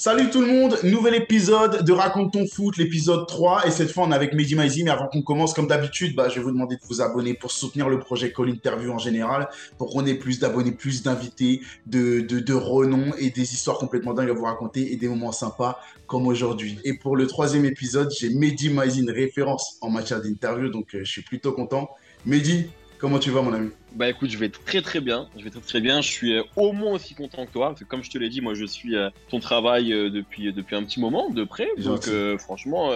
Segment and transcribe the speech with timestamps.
[0.00, 3.66] Salut tout le monde, nouvel épisode de Raconte ton foot, l'épisode 3.
[3.66, 4.82] Et cette fois, on est avec Mehdi Maizi.
[4.82, 7.50] Mais avant qu'on commence, comme d'habitude, bah, je vais vous demander de vous abonner pour
[7.50, 12.54] soutenir le projet Call Interview en général, pour qu'on ait plus d'abonnés, plus d'invités, de,
[12.54, 16.78] renom et des histoires complètement dingues à vous raconter et des moments sympas comme aujourd'hui.
[16.84, 21.00] Et pour le troisième épisode, j'ai Mehdi Maizi, une référence en matière d'interview, donc euh,
[21.04, 21.90] je suis plutôt content.
[22.24, 22.70] Mehdi,
[23.00, 25.28] comment tu vas mon ami bah écoute, je vais très très bien.
[25.36, 26.00] Je vais très très bien.
[26.00, 27.68] Je suis euh, au moins aussi content que toi.
[27.68, 30.52] Parce que comme je te l'ai dit, moi je suis euh, ton travail euh, depuis,
[30.52, 31.68] depuis un petit moment, de près.
[31.78, 32.92] Donc franchement,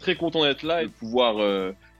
[0.00, 1.36] très content d'être là et de pouvoir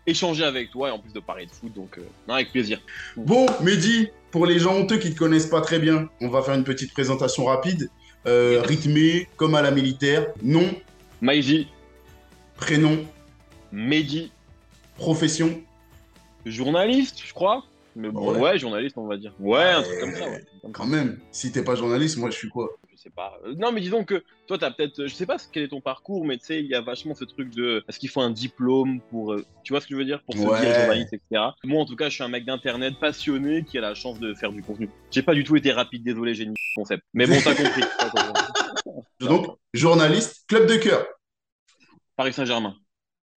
[0.07, 1.73] échanger avec toi et en plus de parler de foot.
[1.75, 2.81] Donc avec plaisir.
[3.17, 6.43] Bon, Mehdi, pour les gens honteux qui ne te connaissent pas très bien, on va
[6.43, 7.89] faire une petite présentation rapide.
[8.25, 10.27] rythmée, comme à la militaire.
[10.43, 10.69] Nom
[11.21, 11.69] Maïji.
[12.57, 12.99] Prénom
[13.73, 14.31] Mehdi.
[14.97, 15.61] Profession
[16.45, 17.65] Journaliste, je crois.
[17.97, 18.59] Mais bon, ouais.
[18.59, 19.33] journaliste, on va dire.
[19.39, 20.45] Ouais, un truc comme ça, ouais.
[20.73, 22.71] Quand même, si t'es pas journaliste, moi je suis quoi?
[22.93, 23.39] Je sais pas.
[23.45, 25.07] Euh, non, mais disons que toi, t'as peut-être.
[25.07, 27.25] Je sais pas quel est ton parcours, mais tu sais, il y a vachement ce
[27.25, 27.85] truc de.
[27.89, 29.35] Est-ce qu'il faut un diplôme pour.
[29.35, 30.23] Euh, tu vois ce que je veux dire?
[30.25, 31.43] Pour se dire journaliste, etc.
[31.63, 34.35] Moi, en tout cas, je suis un mec d'internet passionné qui a la chance de
[34.35, 34.89] faire du contenu.
[35.13, 37.05] J'ai pas du tout été rapide, désolé, j'ai ni concept.
[37.15, 37.83] Mais bon, t'as compris.
[39.21, 41.07] Donc, journaliste, club de cœur.
[42.17, 42.75] Paris Saint-Germain.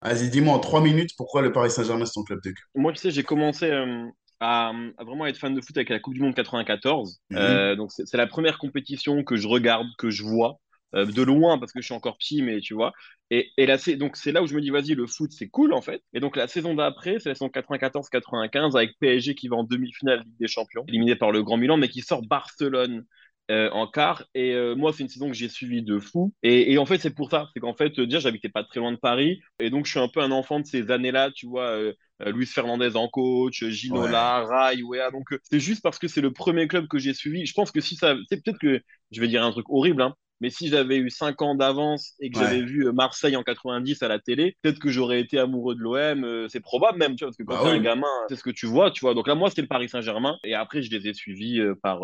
[0.05, 2.65] Vas-y, dis-moi en trois minutes pourquoi le Paris Saint-Germain c'est ton club de cœur.
[2.75, 4.07] Moi, tu sais, j'ai commencé euh,
[4.39, 7.21] à, vraiment être fan de foot avec la Coupe du Monde 94.
[7.31, 7.39] Mhm.
[7.39, 10.61] Euh, donc c'est la première compétition que je regarde, que je vois
[10.95, 12.93] euh, de loin parce que je suis encore petit, mais tu vois.
[13.31, 15.49] Et, et là, c'est donc c'est là où je me dis vas-y, le foot c'est
[15.49, 16.03] cool en fait.
[16.13, 20.21] Et donc la saison d'après, c'est la saison 94-95 avec PSG qui va en demi-finale
[20.21, 23.05] Ligue des Champions, éliminé par le Grand Milan, mais qui sort Barcelone.
[23.51, 24.25] Euh, en quart.
[24.35, 26.33] Et moi, c'est une saison que j'ai suivie de fou.
[26.43, 27.51] Et, et en fait, c'est pour ça.
[27.53, 29.43] C'est qu'en fait, déjà, j'habitais pas très loin de Paris.
[29.59, 31.79] Et donc, je suis un peu un enfant de ces années-là, tu vois,
[32.23, 34.77] euh, Luis Fernandez en coach, Ginola, Rai,
[35.13, 37.45] Donc euh, c'est juste parce que c'est le premier club que j'ai suivi.
[37.45, 40.15] Je pense que si ça, c'est peut-être que je vais dire un truc horrible, hein,
[40.41, 44.03] mais si j'avais eu 5 ans d'avance et que j'avais vu euh, Marseille en 90
[44.03, 46.49] à la télé, peut-être que j'aurais été amoureux de l'OM.
[46.49, 48.51] c'est probable même, tu vois, parce que quand bah t'es un gamin, c'est ce que
[48.51, 49.15] tu vois, tu vois.
[49.15, 50.37] Donc là, moi, c'était le Paris Saint-Germain.
[50.45, 52.01] Et après, je les ai suivis par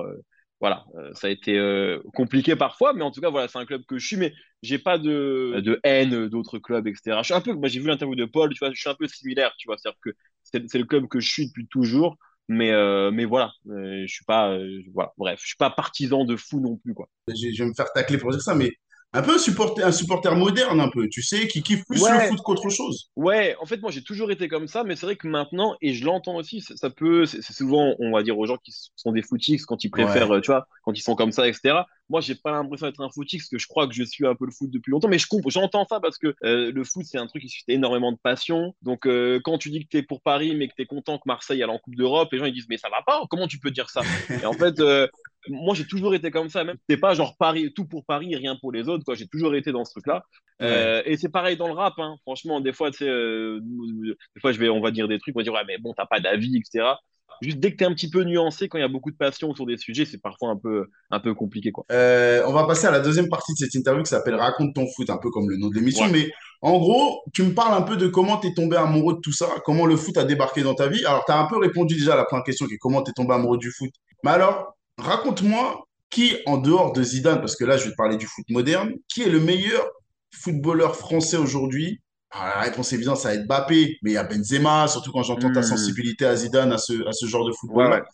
[0.61, 3.65] voilà, euh, ça a été euh, compliqué parfois, mais en tout cas, voilà, c'est un
[3.65, 7.19] club que je suis, mais j'ai pas de, de haine d'autres clubs, etc.
[7.21, 8.95] Je suis un peu, moi, j'ai vu l'interview de Paul, tu vois, je suis un
[8.95, 10.11] peu similaire, tu vois, c'est-à-dire que
[10.43, 12.17] c'est le club que je suis depuis toujours,
[12.49, 14.59] mais, euh, mais voilà, je suis pas,
[14.93, 17.09] voilà, bref, je suis pas partisan de fou non plus, quoi.
[17.29, 18.73] Je vais me faire tacler pour dire ça, mais
[19.13, 22.29] un peu un supporter, un supporter moderne, un peu, tu sais, qui kiffe plus le
[22.29, 23.11] foot qu'autre chose.
[23.17, 25.95] Ouais, en fait, moi, j'ai toujours été comme ça, mais c'est vrai que maintenant, et
[25.95, 29.23] je l'entends aussi, ça, peut, c'est souvent, on va dire aux gens qui sont des
[29.23, 31.81] footix quand ils préfèrent, tu vois, quand ils sont comme ça, etc.
[32.09, 34.35] Moi, j'ai pas l'impression d'être un footix, parce que je crois que je suis un
[34.35, 37.05] peu le foot depuis longtemps, mais je comprends, j'entends ça parce que euh, le foot,
[37.05, 38.75] c'est un truc qui suscite énormément de passion.
[38.83, 41.19] Donc, euh, quand tu dis que tu es pour Paris, mais que tu es content
[41.19, 43.47] que Marseille aille en Coupe d'Europe, les gens ils disent, mais ça va pas, comment
[43.47, 44.03] tu peux dire ça?
[44.43, 45.07] Et en fait, euh,
[45.49, 46.65] moi, j'ai toujours été comme ça.
[46.65, 49.05] Même, c'est pas genre Paris, tout pour Paris, rien pour les autres.
[49.05, 49.15] Quoi.
[49.15, 50.25] J'ai toujours été dans ce truc-là.
[50.63, 51.95] Euh, et c'est pareil dans le rap.
[51.99, 52.17] Hein.
[52.23, 55.35] Franchement, des fois, tu sais, euh, des fois, je vais, on va dire des trucs,
[55.35, 56.95] on va dire, ouais, mais bon, t'as pas d'avis, etc.
[57.43, 59.17] Juste dès que tu es un petit peu nuancé, quand il y a beaucoup de
[59.17, 61.73] passion autour des sujets, c'est parfois un peu, un peu compliqué.
[61.73, 61.87] Quoi.
[61.91, 64.87] Euh, on va passer à la deuxième partie de cette interview qui s'appelle Raconte ton
[64.87, 66.07] foot, un peu comme le nom de l'émission.
[66.09, 66.31] Mais
[66.61, 69.33] en gros, tu me parles un peu de comment tu es tombé amoureux de tout
[69.33, 71.03] ça, comment le foot a débarqué dans ta vie.
[71.07, 73.11] Alors, tu as un peu répondu déjà à la première question qui est comment tu
[73.11, 73.91] es tombé amoureux du foot.
[74.23, 78.17] Mais alors, raconte-moi qui, en dehors de Zidane, parce que là, je vais te parler
[78.17, 79.87] du foot moderne, qui est le meilleur
[80.33, 82.01] footballeur français aujourd'hui?
[82.31, 85.13] Ah, La réponse est bien, ça va être Bappé, mais il y a Benzema, surtout
[85.13, 85.65] quand j'entends ta hmm.
[85.65, 88.05] sensibilité à Zidane, à ce, à ce genre de football.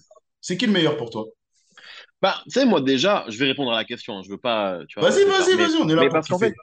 [0.41, 1.25] C'est qui le meilleur pour toi?
[2.23, 4.19] Bah, tu sais, moi déjà, je vais répondre à la question.
[4.19, 4.79] Hein, je veux pas.
[4.97, 6.55] Vas-y, vas-y, vas-y, on est là pour parce qu'en fait,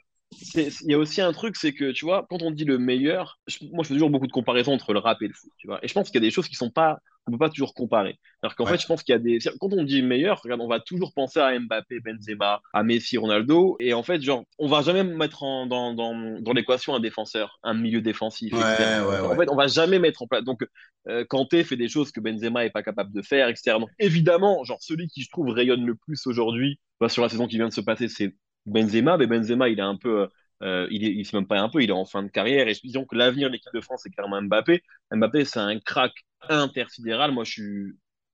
[0.54, 3.38] il y a aussi un truc, c'est que tu vois, quand on dit le meilleur,
[3.72, 5.78] moi je fais toujours beaucoup de comparaisons entre le rap et le foot, tu vois.
[5.84, 7.74] Et je pense qu'il y a des choses qui sont pas on peut pas toujours
[7.74, 8.18] comparer.
[8.42, 9.38] Alors qu'en fait, je pense qu'il y a des.
[9.60, 13.76] Quand on dit meilleur, regarde, on va toujours penser à Mbappé, Benzema, à Messi, Ronaldo.
[13.80, 17.58] Et en fait, genre, on va jamais mettre en, dans, dans, dans l'équation un défenseur,
[17.62, 18.52] un milieu défensif.
[18.52, 20.44] Ouais, ouais, en fait, on va jamais mettre en place.
[20.44, 20.66] Donc,
[21.08, 23.78] euh, Kanté fait des choses que Benzema est pas capable de faire, etc.
[23.78, 27.46] Donc, évidemment, genre, celui qui je trouve rayonne le plus aujourd'hui, bah, sur la saison
[27.46, 28.34] qui vient de se passer, c'est
[28.66, 29.16] Benzema.
[29.16, 30.22] Mais Benzema, il est un peu.
[30.22, 30.26] Euh,
[30.62, 32.68] il, est, il même pas un peu, il est en fin de carrière.
[32.68, 34.82] Et disons que l'avenir de l'équipe de France, c'est clairement Mbappé.
[35.12, 36.12] Mbappé, c'est un crack
[36.48, 37.32] intersidéral.
[37.32, 37.92] Moi, je suis,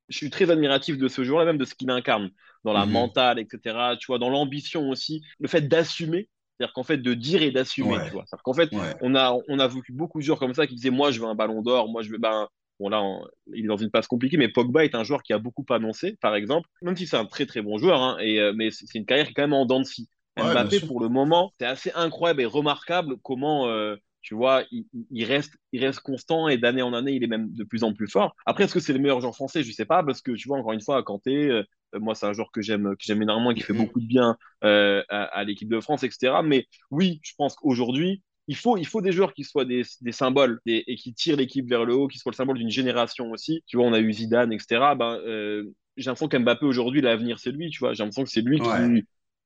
[0.09, 2.31] je suis très admiratif de ce joueur-là, même de ce qu'il incarne
[2.65, 2.93] dans la mhm.
[2.93, 3.97] mentale, etc.
[3.99, 6.29] Tu vois, dans l'ambition aussi, le fait d'assumer.
[6.59, 8.25] C'est-à-dire qu'en fait, de dire et d'assumer, tu vois.
[8.27, 8.69] C'est-à-dire qu'en fait,
[9.01, 11.27] on, a, on a vu beaucoup de joueurs comme ça qui disaient Moi, je veux
[11.27, 12.19] un ballon d'or, moi, je veux.
[12.19, 13.03] Ben, bon, là,
[13.55, 16.19] il est dans une passe compliquée, mais Pogba est un joueur qui a beaucoup annoncé,
[16.21, 18.95] par exemple, même si c'est un très très bon joueur, hein, et, euh, mais c'est
[18.95, 20.11] une carrière qui est quand même en dents de scie.
[20.37, 23.69] Mbappé, pour le moment, c'est assez incroyable et remarquable comment.
[23.69, 27.51] Euh, tu vois, il, reste, il reste constant et d'année en année, il est même
[27.55, 28.37] de plus en plus fort.
[28.45, 29.63] Après, est-ce que c'est le meilleur joueur français?
[29.63, 31.63] Je sais pas, parce que tu vois, encore une fois, Kanté, euh,
[31.95, 33.79] moi, c'est un joueur que j'aime, énormément, qui fait mhm.
[33.79, 36.35] beaucoup de bien euh, à, l'équipe de France, etc.
[36.45, 40.13] Mais oui, je pense qu'aujourd'hui, il faut, il faut des joueurs qui soient des, des
[40.13, 43.63] symboles et qui tirent l'équipe vers le haut, qui soient le symbole d'une génération aussi.
[43.67, 44.95] Tu vois, on a eu Zidane, etc.
[44.99, 45.65] Ben, euh,
[45.97, 47.95] j'ai l'impression qu'Mbappé aujourd'hui, l'avenir, c'est lui, tu vois.
[47.95, 48.69] J'ai l'impression que c'est lui qui,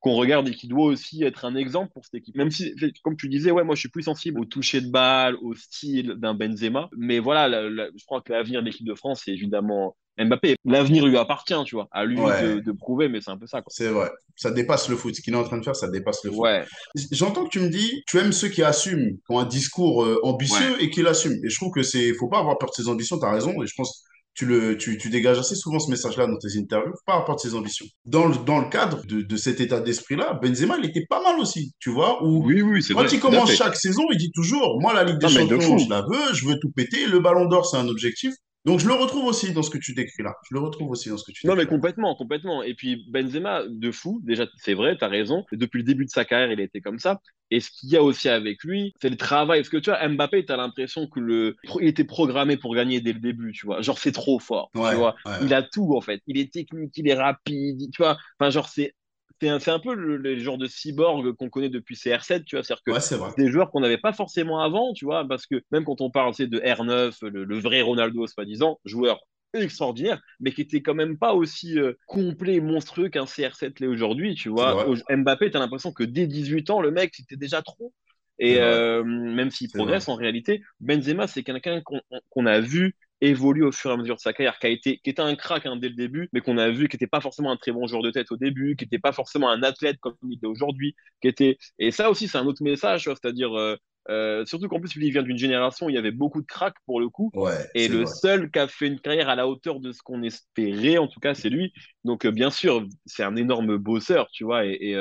[0.04, 2.36] qu'on regarde et qui doit aussi être un exemple pour cette équipe.
[2.36, 5.34] Même si, comme tu disais, ouais, moi je suis plus sensible au toucher de balle,
[5.40, 6.90] au style d'un Benzema.
[6.94, 10.56] Mais voilà, je crois que l'avenir de l'équipe de France, c'est évidemment Mbappé.
[10.66, 13.62] L'avenir lui appartient, tu vois, à lui de, prouver, mais c'est un peu ça.
[13.68, 14.10] C'est vrai.
[14.36, 15.14] Ça dépasse le foot.
[15.14, 16.40] Ce qu'il est en train de faire, ça dépasse le foot.
[16.40, 16.66] Ouais.
[17.10, 20.20] J'entends que tu me dis, tu aimes ceux qui assument, qui ont un discours euh,
[20.22, 21.38] ambitieux et qui l'assument.
[21.42, 23.18] Et je trouve que c'est, faut pas avoir peur de ses ambitions.
[23.18, 23.62] Tu as raison.
[23.62, 24.04] Et je pense
[24.34, 27.38] tu, le, tu, tu dégages assez souvent ce message-là dans tes interviews par rapport à
[27.38, 27.86] tes ambitions.
[28.04, 31.38] Dans le, dans le cadre de, de cet état d'esprit-là, Benzema, il était pas mal
[31.38, 32.22] aussi, tu vois.
[32.24, 35.18] Où, oui, oui, c'est Quand il commence chaque saison, il dit toujours, moi, la Ligue
[35.18, 38.34] des Champions, je la veux, je veux tout péter, le Ballon d'Or, c'est un objectif.
[38.64, 40.34] Donc je le retrouve aussi dans ce que tu décris là.
[40.48, 42.62] Je le retrouve aussi dans ce que tu Non, mais complètement, complètement.
[42.62, 45.44] Et puis Benzema, de fou, déjà, c'est vrai, tu as raison.
[45.52, 47.20] Depuis le début de sa carrière, il a été comme ça.
[47.50, 49.60] Et ce qu'il y a aussi avec lui, c'est le travail.
[49.60, 51.56] Parce que tu vois, Mbappé, tu as l'impression que le...
[51.80, 53.82] il était programmé pour gagner dès le début, tu vois.
[53.82, 55.14] Genre, c'est trop fort, tu vois.
[55.42, 56.22] Il a tout, en fait.
[56.26, 58.16] Il est technique, il est rapide, tu vois.
[58.38, 58.94] Enfin, genre, c'est
[59.40, 62.62] c'est un, peu le, genre de cyborg qu'on connaît depuis CR7, tu vois.
[62.62, 65.84] C'est-à-dire que c'est des joueurs qu'on n'avait pas forcément avant, tu vois, parce que même
[65.84, 69.20] quand on parle de R9, le, vrai Ronaldo, soi-disant, joueur
[69.52, 73.86] extraordinaire, mais qui était quand même pas aussi euh, complet et monstrueux qu'un CR7 l'est
[73.86, 74.84] aujourd'hui, tu vois.
[75.08, 77.92] Mbappé, tu as l'impression que dès 18 ans, le mec, c'était déjà trop.
[78.38, 81.82] Et euh, même s'il progresse en réalité, Benzema, c'est quelqu'un
[82.30, 82.96] qu'on a vu
[83.28, 85.34] évolue au fur et à mesure de sa carrière, qui, a été, qui était un
[85.36, 87.72] crack hein, dès le début, mais qu'on a vu qui n'était pas forcément un très
[87.72, 90.46] bon joueur de tête au début, qui n'était pas forcément un athlète comme il est
[90.46, 91.58] aujourd'hui, qui était...
[91.78, 93.56] Et ça aussi, c'est un autre message, c'est-à-dire...
[93.58, 93.76] Euh,
[94.10, 96.46] euh, surtout qu'en plus, lui, il vient d'une génération où il y avait beaucoup de
[96.46, 97.32] cracks pour le coup.
[97.74, 100.98] et le seul qui a fait une carrière à la hauteur de ce qu'on espérait,
[100.98, 101.72] en tout cas, c'est lui.
[102.04, 104.66] Donc, euh, bien sûr, c'est un énorme bosseur, tu vois.
[104.66, 104.94] Et,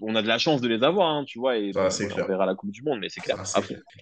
[0.00, 1.58] on a de la chance de les avoir, hein, tu vois.
[1.58, 3.42] Et on verra la Coupe du Monde, mais c'est clair.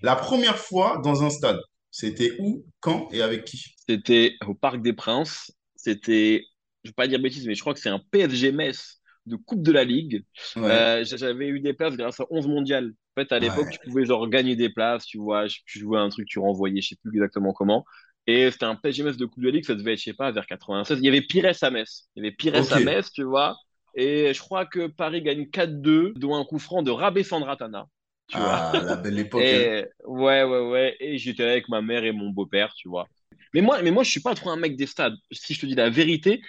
[0.03, 1.59] La première fois dans un stade,
[1.95, 3.73] c'était où, quand et avec qui?
[3.89, 5.53] C'était au Parc des Princes.
[5.77, 6.43] C'était,
[6.83, 9.37] je ne vais pas dire bêtise, mais je crois que c'est un PSG Metz de
[9.37, 10.25] Coupe de la Ligue.
[10.57, 12.95] Euh, j'avais eu des places grâce à 11 mondiales.
[13.17, 16.09] En fait, à l'époque, tu pouvais genre gagner des places, tu vois, tu jouais un
[16.09, 17.85] truc, tu renvoyais, je sais plus exactement comment.
[18.27, 20.15] Et c'était un PSG Metz de Coupe de la Ligue, ça devait être, je sais
[20.15, 20.99] pas, vers 96.
[20.99, 22.09] Il y avait Pires à Metz.
[22.17, 23.57] Il y avait Pires à Metz, tu vois.
[23.95, 27.87] Et je crois que Paris gagne 4-2, dont un coup franc de Rabé Sandratana
[28.33, 29.43] ah, la belle époque.
[29.43, 29.87] Et, hein.
[30.07, 30.97] ouais, ouais, ouais.
[31.01, 33.07] Et j'étais avec ma mère et mon beau-père, tu vois.
[33.53, 35.15] Mais moi, mais moi, je suis pas trop un mec des stades.
[35.31, 36.43] Si je te dis la vérité,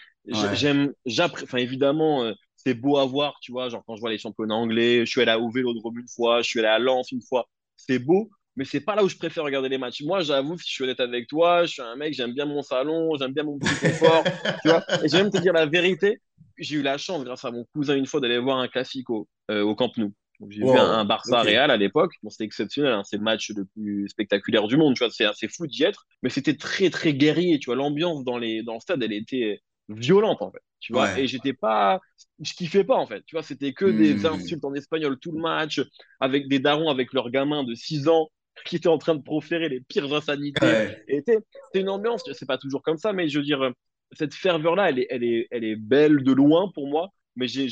[0.53, 3.69] j'aime, enfin, évidemment, euh, c'est beau à voir, tu vois.
[3.69, 6.49] Genre, quand je vois les championnats anglais, je suis allé au Vélodrome une fois, je
[6.49, 7.47] suis allé à Lens une fois.
[7.75, 10.01] C'est beau, mais c'est pas là où je préfère regarder les matchs.
[10.01, 12.63] Moi, j'avoue, si je suis honnête avec toi, je suis un mec, j'aime bien mon
[12.63, 14.23] salon, j'aime bien mon petit confort,
[14.63, 14.83] tu vois.
[15.03, 16.21] Et j'aime te dire la vérité.
[16.57, 19.61] J'ai eu la chance, grâce à mon cousin, une fois, d'aller voir un classico euh,
[19.61, 20.13] au Camp Nou.
[20.49, 22.13] J'ai vu un, Barça Real à l'époque.
[22.23, 22.93] Bon, c'était exceptionnel.
[22.93, 23.03] Hein.
[23.03, 24.95] C'est le match le plus spectaculaire du monde.
[24.95, 26.05] Tu vois, c'est assez fou d'y être.
[26.23, 27.59] Mais c'était très, très guerrier.
[27.59, 30.61] Tu vois, l'ambiance dans, les, dans le stade, elle était violente, en fait.
[30.79, 31.99] Tu vois, et j'étais pas,
[32.39, 33.23] je kiffais pas, en fait.
[33.25, 34.25] Tu vois, c'était que des hmm.
[34.27, 35.81] insultes en espagnol tout le match,
[36.19, 38.29] avec des darons avec leurs gamins de 6 ans
[38.65, 40.89] qui étaient en train de proférer les pires insanités.
[41.07, 41.43] Et c'était
[41.73, 43.71] une ambiance, c'est pas toujours comme ça, mais je veux dire,
[44.11, 47.67] cette ferveur-là, elle est, elle, est, elle est belle de loin pour moi mais je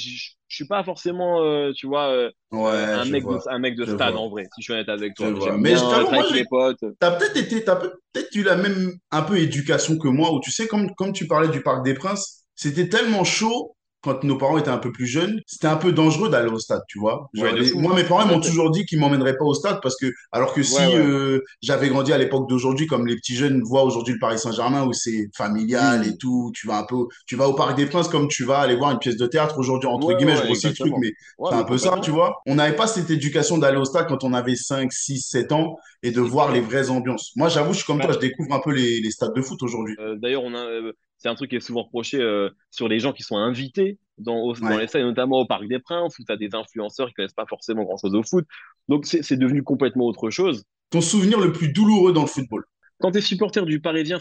[0.49, 4.29] suis pas forcément, euh, tu vois, euh, un, mec de, un mec de stade en
[4.29, 5.31] vrai, si je suis honnête avec toi.
[5.57, 6.83] Mais avec potes.
[6.99, 10.51] T'as peut-être été, as peut-être eu la même un peu éducation que moi, où tu
[10.51, 14.57] sais, comme, comme tu parlais du Parc des Princes, c'était tellement chaud quand nos parents
[14.57, 17.29] étaient un peu plus jeunes, c'était un peu dangereux d'aller au stade, tu vois.
[17.75, 20.61] moi, mes parents m'ont toujours dit qu'ils m'emmèneraient pas au stade parce que, alors que
[20.61, 24.37] si euh, j'avais grandi à l'époque d'aujourd'hui, comme les petits jeunes voient aujourd'hui le Paris
[24.37, 26.09] Saint-Germain où c'est familial mm.
[26.09, 28.59] et tout, tu vas un peu, tu vas au Parc des Princes comme tu vas
[28.59, 31.13] aller voir une pièce de théâtre aujourd'hui, entre guillemets, je grossis le truc, mais
[31.49, 32.41] c'est un peu ça, tu vois.
[32.45, 35.77] On n'avait pas cette éducation d'aller au stade quand on avait 5, 6, 7 ans
[36.01, 37.31] et de voir les vraies ambiances.
[37.37, 39.63] Moi, j'avoue, je suis comme toi, je découvre un peu les, les stades de foot
[39.63, 39.95] aujourd'hui.
[39.99, 40.91] Euh, d'ailleurs, on a, euh,
[41.23, 44.51] c'est un truc qui est souvent reproché euh, sur les gens qui sont invités dans,
[44.77, 47.45] les salles, notamment au Parc des Princes, où tu as des influenceurs qui connaissent pas
[47.47, 48.45] forcément grand-chose au foot.
[48.89, 50.65] Donc, c'est devenu complètement autre chose.
[50.89, 52.65] Ton souvenir le plus douloureux dans le football?
[52.99, 54.19] Quand tu es supporter du Parisien,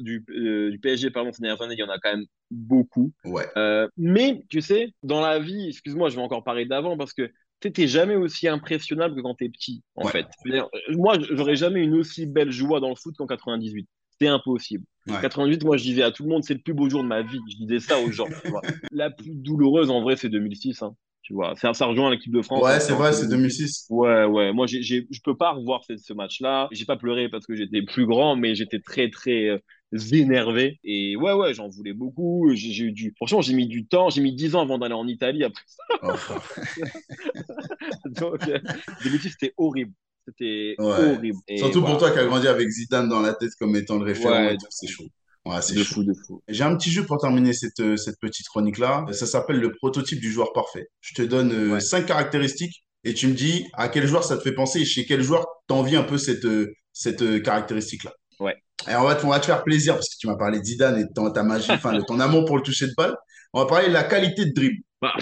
[0.00, 3.12] du, euh, du, PSG, pardon, ces dernières années, il y en a quand même beaucoup.
[3.24, 3.48] Ouais.
[3.56, 7.30] Euh, mais tu sais, dans la vie, excuse-moi, je vais encore parler d'avant parce que
[7.60, 10.26] tu n'es jamais aussi impressionnable que quand tu es petit, en fait.
[10.90, 13.88] Moi, j'aurais jamais une aussi belle joie dans le foot qu'en 98
[14.20, 14.84] c'est impossible.
[15.06, 17.22] 88, moi je disais à tout le monde, c'est le plus beau jour de ma
[17.22, 17.40] vie.
[17.50, 18.28] Je disais ça aux gens.
[18.92, 20.82] la plus douloureuse en vrai, c'est 2006.
[20.82, 20.94] Hein.
[21.22, 22.62] Tu vois, ça, ça rejoint l'équipe de France.
[22.62, 23.86] Ouais, c'est vrai, c'est 2006.
[23.90, 24.52] Ouais, ouais.
[24.52, 26.68] Moi, j'ai, j'ai, je peux pas revoir ce, ce match-là.
[26.72, 29.58] J'ai pas pleuré parce que j'étais plus grand, mais j'étais très, très euh,
[30.12, 30.80] énervé.
[30.82, 32.50] Et ouais, ouais, j'en voulais beaucoup.
[32.54, 33.12] J'ai, j'ai eu du...
[33.16, 34.10] Franchement, j'ai mis du temps.
[34.10, 35.84] J'ai mis 10 ans avant d'aller en Italie après ça.
[36.02, 36.80] Oh.
[38.20, 38.58] Donc, euh,
[39.04, 39.92] 2006, c'était horrible.
[40.26, 41.38] C'était horrible.
[41.48, 41.94] Et Surtout voilà.
[41.96, 44.54] pour toi qui as grandi avec Zidane dans la tête comme étant le référent Ouais,
[44.54, 45.04] et tout, c'est chaud.
[45.44, 46.40] Ouais, c'est de fou, de fou.
[46.46, 49.04] J'ai un petit jeu pour terminer cette, euh, cette petite chronique-là.
[49.10, 50.86] Ça s'appelle le prototype du joueur parfait.
[51.00, 54.42] Je te donne euh, cinq caractéristiques et tu me dis à quel joueur ça te
[54.42, 58.12] fait penser et chez quel joueur t'envies un peu cette, euh, cette euh, caractéristique-là.
[58.40, 58.54] ouais.
[58.90, 60.64] Et on va, te, on va te faire plaisir parce que tu m'as parlé de
[60.64, 63.14] Zidane et de ton- ta magie, enfin, de ton amour pour le toucher de balle.
[63.52, 64.82] On va parler de la qualité de dribble.
[65.00, 65.14] Bah,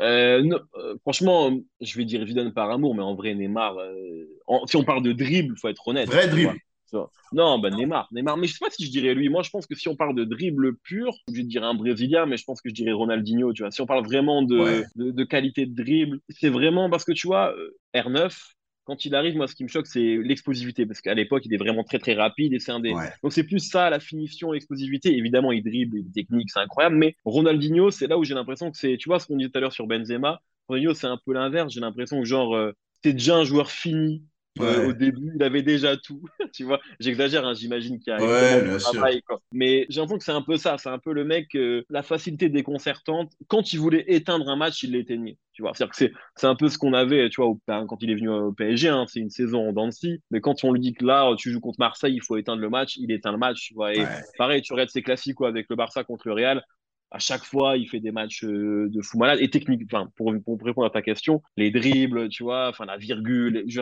[0.00, 4.24] euh, non, euh, franchement, je vais dire Zidane par amour, mais en vrai, Neymar, euh,
[4.46, 6.08] en- si on parle de dribble, faut être honnête.
[6.08, 6.58] Vrai dribble.
[6.92, 7.10] Vois.
[7.32, 8.36] Non, bah Neymar, Neymar.
[8.36, 9.28] Mais je sais pas si je dirais lui.
[9.28, 12.36] Moi, je pense que si on parle de dribble pur, je dirais un Brésilien, mais
[12.36, 13.52] je pense que je dirais Ronaldinho.
[13.52, 16.88] Tu vois, si on parle vraiment de, Ouais, de, de qualité de dribble, c'est vraiment
[16.88, 18.38] parce que tu vois, euh, R9.
[18.86, 21.56] Quand il arrive, moi, ce qui me choque, c'est l'explosivité, parce qu'à l'époque, il est
[21.58, 22.92] vraiment très, très rapide et c'est un des.
[22.92, 25.16] ouais, Donc, c'est plus ça, la finition, l'explosivité.
[25.16, 28.70] Évidemment, il dribble, il est technique, c'est incroyable, mais Ronaldinho, c'est là où j'ai l'impression
[28.70, 30.40] que c'est, tu vois, ce qu'on disait tout à l'heure sur Benzema.
[30.68, 31.72] Ronaldinho, c'est un peu l'inverse.
[31.72, 34.24] J'ai l'impression que, genre, euh, c'est déjà un joueur fini.
[34.58, 36.22] Au début, il avait déjà tout,
[36.54, 36.80] tu vois.
[37.00, 39.02] J'exagère, hein, j'imagine qu'il y a ouais, bien sûr.
[39.02, 39.40] travail, quoi.
[39.52, 42.02] Mais j'ai l'impression que c'est un peu ça, c'est un peu le mec, euh, la
[42.02, 43.32] facilité déconcertante.
[43.48, 45.72] Quand il voulait éteindre un match, il l'éteignait, tu vois.
[45.74, 48.10] C'est-à-dire que c'est, c'est un peu ce qu'on avait, tu vois, au- ben, quand il
[48.10, 50.22] est venu au PSG, hein, c'est une saison en scie.
[50.30, 52.70] Mais quand on lui dit que là, tu joues contre Marseille, il faut éteindre le
[52.70, 53.94] match, il éteint le match, tu vois.
[53.94, 56.62] Et Ouais, pareil, tu regardes ses classiques, quoi, avec le Barça contre le Real.
[57.10, 59.82] À chaque fois, il fait des matchs euh, de fou malade et technique.
[59.86, 63.64] Enfin, pour, pour répondre à ta question, les dribbles, tu vois, enfin la virgule.
[63.68, 63.80] Je,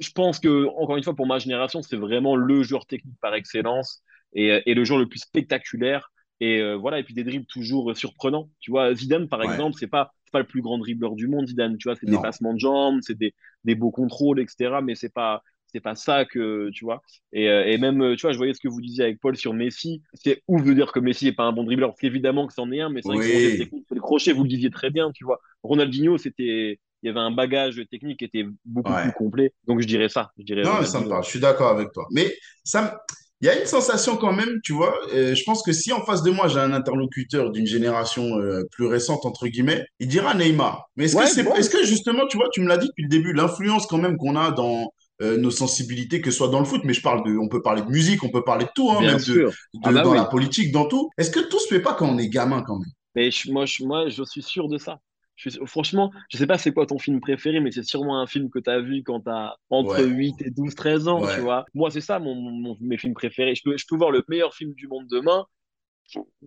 [0.00, 3.34] je pense que encore une fois, pour ma génération, c'est vraiment le joueur technique par
[3.34, 6.10] excellence et, et le joueur le plus spectaculaire.
[6.40, 8.50] Et euh, voilà, et puis des dribbles toujours euh, surprenants.
[8.60, 11.48] Tu vois, Zidane, par ouais, exemple, c'est pas, pas le plus grand dribbleur du monde,
[11.48, 11.78] Zidane.
[11.78, 13.34] Tu vois, c'est des passements de jambes, c'est des,
[13.64, 14.82] des beaux contrôles, etc.
[14.82, 15.42] Mais c'est pas,
[15.76, 17.02] c'est pas ça que, tu vois.
[17.34, 19.36] Et, euh, et même, euh, tu vois, je voyais ce que vous disiez avec Paul
[19.36, 20.00] sur Messi.
[20.14, 22.72] C'est ouf de dire que Messi est pas un bon dribbleur, parce qu'évidemment que c'en
[22.72, 25.24] est un, mais c'est vrai que Oui, le crochet, vous le disiez très bien, tu
[25.24, 25.38] vois.
[25.62, 29.52] Ronaldinho, c'était, il y avait un bagage technique qui était beaucoup plus complet.
[29.66, 32.06] Donc je dirais ça, je dirais Non, ça me parle, je suis d'accord avec toi.
[32.10, 32.98] Mais ça
[33.42, 34.98] il y a une sensation quand même, tu vois.
[35.12, 38.62] euh, je pense que si en face de moi, j'ai un interlocuteur d'une génération euh,
[38.72, 40.88] plus récente, entre guillemets, il dira Neymar.
[40.96, 43.02] Mais est-ce que c'est, ouais, est-ce que justement, tu vois, tu me l'as dit depuis
[43.02, 44.90] le début, l'influence quand même qu'on a dans
[45.22, 47.62] euh, nos sensibilités, que ce soit dans le foot, mais je parle de, on peut
[47.62, 49.44] parler de musique, on peut parler de tout, hein, même de.
[49.82, 51.10] Ah bah dans la politique, dans tout.
[51.18, 52.90] Est-ce que tout se fait pas quand on est gamin quand même?
[53.14, 55.00] Mais je- moi, je, moi, je suis sûr de ça.
[55.36, 58.26] Je suis, franchement, je sais pas c'est quoi ton film préféré, mais c'est sûrement un
[58.26, 61.26] film que tu as vu quand tu as entre Ouais, 8 et 12 13 ans,
[61.26, 61.66] tu vois.
[61.74, 63.54] Moi, c'est ça, mon, mon- mes films préférés.
[63.54, 65.46] Je peux, je peux voir le meilleur film du monde demain.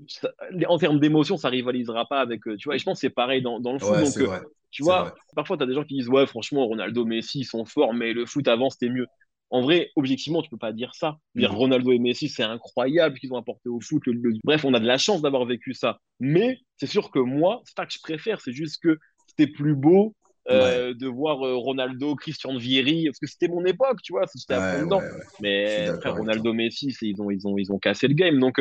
[0.08, 0.30] Ça-
[0.68, 2.76] en termes d'émotion, ça rivalisera pas avec, euh, tu vois.
[2.76, 3.98] Et je pense que c'est pareil dans, dans le foot.
[3.98, 5.12] ouais, Donc, c'est euh, vrai, tu vrai.
[5.12, 7.94] vois, parfois, tu as des gens qui disent, ouais, franchement, Ronaldo, Messi, ils sont forts,
[7.94, 9.08] mais le foot avant, c'était mieux.
[9.50, 11.18] En vrai, objectivement, tu peux pas dire ça.
[11.36, 11.54] Dire.
[11.54, 14.06] Ronaldo et Messi, c'est incroyable ce qu'ils ont apporté au foot.
[14.06, 16.00] le- le- Bref, on a de la chance d'avoir vécu ça.
[16.20, 19.76] Mais c'est sûr que moi, c'est pas que je préfère, c'est juste que c'était plus
[19.76, 20.16] beau
[20.48, 24.26] Ouais, euh, de voir euh, Ronaldo, Christian Vieri, parce que c'était mon époque, tu vois,
[24.26, 25.10] fond ouais, ouais,
[25.42, 26.12] Mais toi.
[26.12, 28.40] Ronaldo, Messi, ils ont, ils ont, ils ont cassé le game.
[28.40, 28.60] Donc,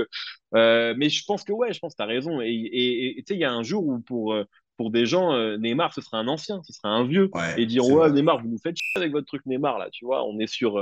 [0.54, 2.40] euh, mais je pense que ouais, je pense que tu as raison.
[2.42, 4.36] Et tu sais, il y a un jour où pour,
[4.76, 7.30] pour des gens, Neymar, ce sera un ancien, ce sera un vieux.
[7.56, 8.12] Et dire, ouais, vrai.
[8.12, 10.78] Neymar, vous nous faites chier avec votre truc Neymar, là, tu vois, on est sur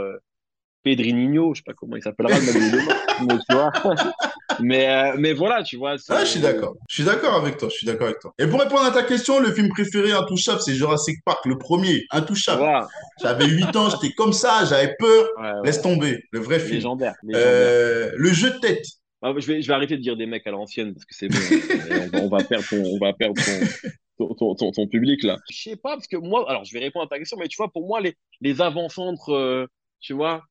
[0.83, 2.37] Pedrinho, je sais pas comment il s'appellera.
[2.41, 3.71] Mais tu vois,
[4.61, 6.75] mais, euh, mais voilà, tu vois, Ah, je suis d'accord.
[6.89, 7.69] Je suis d'accord avec toi.
[7.71, 8.33] Je suis d'accord avec toi.
[8.39, 12.05] Et pour répondre à ta question, le film préféré intouchable, c'est Jurassic Park, le premier,
[12.11, 12.61] intouchable.
[12.61, 12.89] Voilà,
[13.21, 15.27] J'avais 8 ans, j'étais comme ça, j'avais peur.
[15.41, 16.75] ouais, Laisse tomber, le vrai film.
[16.75, 17.49] Légendaire, légendaire.
[17.49, 18.85] Euh, le jeu de tête.
[19.23, 21.29] Ah, je vais, je vais arrêter de dire des mecs à l'ancienne parce que c'est
[21.29, 21.39] bon.
[21.39, 22.09] hein.
[22.23, 25.39] On va, perdre ton, on va perdre ton, ton, ton, ton- ton public là.
[25.51, 27.57] Je sais pas parce que moi, alors je vais répondre à ta question, mais tu
[27.57, 29.67] vois, pour moi, les, les avant-centres, euh,
[30.01, 30.43] tu vois,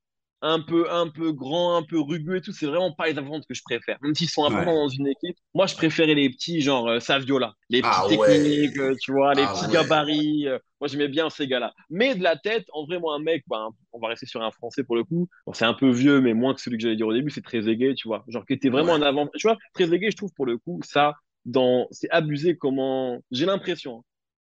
[0.42, 3.48] un peu, un peu grands, un peu rugueux et tout, c'est vraiment pas les avant-centres
[3.48, 3.98] que je préfère.
[4.01, 4.75] Même s'ils sont importants Ouais.
[4.75, 8.18] dans une équipe, moi, je préférais les petits, genre euh, Saviola, les petits Ah ouais.
[8.18, 9.72] techniques, euh, tu vois, les Ah petits ouais.
[9.74, 10.48] gabarits.
[10.48, 11.74] euh, moi, j'aimais bien ces gars-là.
[11.89, 14.51] Mais de la tête, en vrai, moi, un mec, ben, on va rester sur un
[14.51, 15.27] français pour le coup.
[15.48, 17.42] Bon, c'est un peu vieux, mais moins que celui que j'allais dire au début, c'est
[17.42, 18.24] Trezeguet, tu vois.
[18.27, 19.27] Genre, qui était vraiment un avant.
[19.38, 21.15] Tu vois, Trezeguet, je trouve, pour le coup, ça,
[21.46, 21.88] dans...
[21.92, 23.20] c'est abusé comment.
[23.32, 24.01] J'ai l'impression, hein,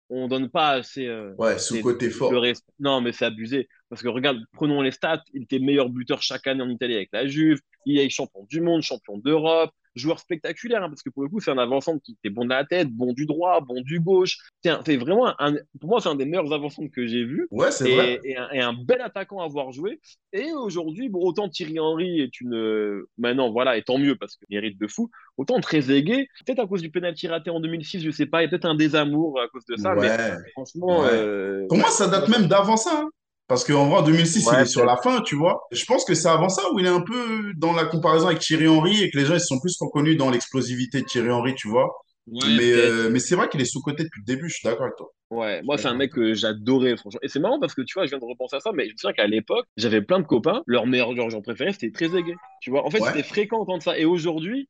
[0.09, 2.33] on donne pas assez, euh, Ouais, sous-côté le fort.
[2.79, 3.67] Non, mais c'est abusé.
[3.93, 5.21] Parce que regarde, prenons les stats.
[5.35, 7.59] Il était meilleur buteur chaque année en Italie avec la Juve.
[7.85, 9.69] Il est champion du monde, champion d'Europe.
[9.95, 12.49] joueur spectaculaire, hein, parce que pour le coup, c'est un avant-centre qui était bon de
[12.49, 14.39] la tête, bon du droit, bon du gauche.
[14.63, 17.47] C'est vraiment, un, pour moi, c'est un des meilleurs avant-centres que j'ai vu.
[17.51, 18.19] Ouais, c'est vrai.
[18.23, 20.01] Et un, et un, bel attaquant à avoir joué.
[20.31, 23.03] Et aujourd'hui, bon, autant Thierry Henry est une.
[23.19, 25.11] Maintenant, voilà, et tant mieux, parce qu'il mérite de fou.
[25.37, 28.47] Autant Trezeguet, peut-être à cause du penalty raté en 2006, je sais pas, il y
[28.47, 29.93] a peut-être un désamour à cause de ça.
[29.93, 30.09] Mais
[30.53, 31.05] franchement.
[31.05, 33.03] Euh, pour moi, ça date même d'avant ça.
[33.03, 33.09] Hein.
[33.47, 35.61] Parce qu'en vrai, en 2006, il est sur la fin, tu vois.
[35.71, 38.39] Je pense que c'est avant ça où il est un peu dans la comparaison avec
[38.39, 41.29] Thierry Henry et que les gens ils se sont plus reconnus dans l'explosivité de Thierry
[41.29, 41.89] Henry, tu vois.
[42.27, 44.95] mais euh, mais c'est vrai qu'il est sous-côté depuis le début, je suis d'accord avec
[44.95, 45.11] toi.
[45.29, 47.19] Ouais, moi, c'est un mec que j'adorais, franchement.
[47.23, 48.91] Et c'est marrant parce que tu vois, je viens de repenser à ça, mais je
[48.93, 50.61] me souviens qu'à l'époque, j'avais plein de copains.
[50.67, 52.35] Leur meilleur joueur préféré, c'était très aigué.
[52.61, 53.97] Tu vois, en fait, c'était fréquent d'entendre ça.
[53.97, 54.69] Et aujourd'hui,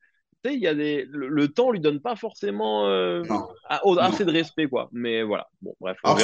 [0.51, 1.05] il y a des...
[1.09, 3.23] le, temps lui donne pas forcément euh,
[3.69, 4.89] assez de respect, quoi.
[4.91, 5.97] Mais voilà, bon, bref.
[6.03, 6.15] Hein,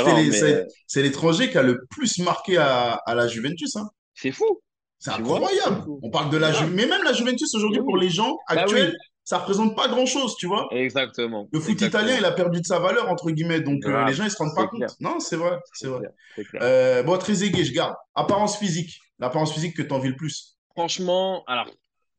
[0.88, 3.76] c'est l'étranger qui a le plus marqué à, la Juventus.
[3.76, 3.90] Hein.
[4.14, 4.62] C'est fou.
[4.98, 5.86] C'est incroyable.
[6.02, 6.76] On parle de la Juventus.
[6.76, 10.48] Mais même la Juventus aujourd'hui, pour les gens bah actuels, ça représente pas grand-chose, tu
[10.48, 10.68] vois.
[10.72, 11.48] Exactement.
[11.54, 13.62] Le foot italien, il a perdu de sa valeur, entre guillemets.
[13.62, 14.82] Donc, euh, les gens, ils se rendent pas compte.
[15.00, 15.60] Non, c'est vrai.
[15.74, 16.08] C'est vrai.
[16.56, 17.94] Euh, bon, très aigué, je garde.
[18.16, 19.00] Apparence physique.
[19.20, 20.58] L'apparence physique que tu envies le plus.
[20.72, 21.68] Franchement, alors.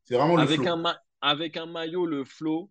[0.04, 0.82] C'est vraiment le avec un,
[1.20, 2.70] avec un maillot, le flow,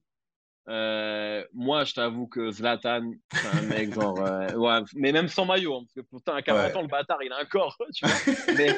[0.70, 4.20] euh, moi, je t'avoue que Zlatan, c'est un mec genre.
[4.20, 7.18] Euh, ouais, mais même sans maillot, hein, parce que pourtant, à 40 ans, le bâtard,
[7.24, 8.36] il a un corps, tu vois.
[8.56, 8.76] mais,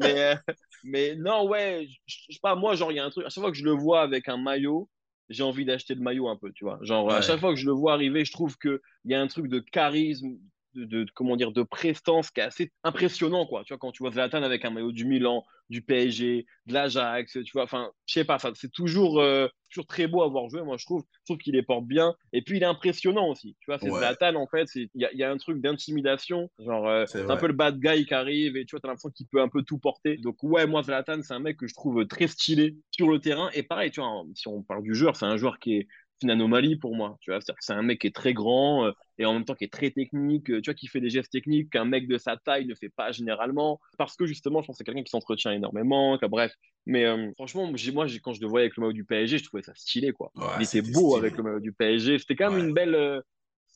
[0.00, 0.34] mais, euh,
[0.82, 3.24] mais, non, ouais, je sais pas, moi, genre, il y a un truc.
[3.24, 4.88] À chaque fois que je le vois avec un maillot,
[5.28, 6.80] j'ai envie d'acheter le maillot un peu, tu vois.
[6.82, 9.28] Genre, à chaque fois que je le vois arriver, je trouve qu'il y a un
[9.28, 10.38] truc de charisme,
[10.86, 13.64] de, comment dire de prestance qui est assez impressionnant quoi.
[13.64, 17.32] Tu vois quand tu vois Zlatan avec un maillot du Milan du PSG de l'Ajax
[17.32, 20.48] tu vois enfin je sais pas ça c'est toujours euh, toujours très beau à voir
[20.48, 22.14] jouer moi je trouve je trouve qu'il les porte bien.
[22.32, 25.22] Et puis il est impressionnant aussi tu vois c'est Zlatan en fait il y, y,
[25.22, 28.64] a un truc d'intimidation genre euh, c'est un peu le bad guy qui arrive et
[28.64, 30.16] tu vois t'as l'impression qu'il peut un peu tout porter.
[30.18, 33.50] Donc ouais moi Zlatan c'est un mec que je trouve très stylé sur le terrain.
[33.54, 35.88] Et pareil tu vois si on parle du joueur c'est un joueur qui est
[36.22, 37.16] une anomalie pour moi.
[37.20, 39.64] Tu vois, c'est un mec qui est très grand euh, et en même temps qui
[39.64, 42.36] est très technique, euh, tu vois, qui fait des gestes techniques qu'un mec de sa
[42.36, 43.80] taille ne fait pas généralement.
[43.96, 46.52] Parce que justement, je pense que c'est quelqu'un qui s'entretient énormément, bref.
[46.86, 49.62] Mais euh, franchement, moi, quand je le voyais avec le maillot du PSG, je trouvais
[49.62, 50.32] ça stylé, quoi.
[50.58, 52.18] Il était beau avec le maillot du PSG.
[52.18, 53.22] C'était quand même une belle.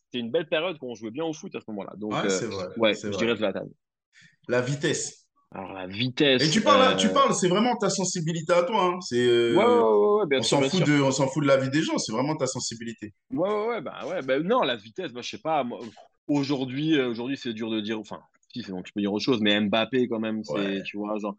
[0.05, 1.93] c'était une belle période quand on jouait bien au foot à ce moment-là.
[1.97, 2.67] Donc, ouais, vrai.
[2.77, 3.69] Ouais, je dirais Zlatan.
[4.49, 5.22] La vitesse.
[5.55, 6.43] Alors la vitesse.
[6.43, 8.85] Et tu parles, tu euh, parles, c'est vraiment ta sensibilité à toi.
[8.85, 9.01] Hein.
[9.01, 9.27] C'est.
[9.27, 11.69] Euh, ouais, ouais, ouais, bien on s'en fout de, on s'en fout de la vie
[11.69, 11.99] des gens.
[11.99, 13.13] C'est vraiment ta sensibilité.
[13.31, 15.65] Ouais, ouais, ouais, bah ouais, bah, non, la vitesse, bah, je sais pas.
[16.27, 17.99] Aujourd'hui, euh, aujourd'hui, c'est dur de dire.
[17.99, 18.21] Enfin,
[18.53, 21.19] si, c'est donc tu peux dire autre chose, mais Mbappé quand même, c'est, tu vois,
[21.19, 21.37] genre.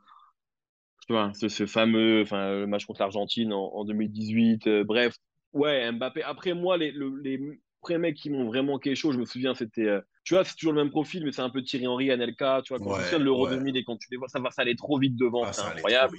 [1.08, 4.70] Tu vois, ce, ce fameux, enfin, le match contre l'Argentine en, en 2018.
[4.86, 5.16] bref,
[5.54, 6.22] ouais, Mbappé.
[6.22, 7.40] Après moi, les, les
[7.82, 9.90] premiers mecs qui m'ont vraiment quelque chose, je me souviens, c'était
[10.24, 12.62] tu vois, c'est toujours le même profil, mais c'est un peu Thierry Henry, Anelka.
[12.64, 14.62] Tu vois, quand tu de l'Euro 2000 et quand tu les vois, ça va, ça
[14.62, 16.18] allait trop vite devant, ah, c'est incroyable.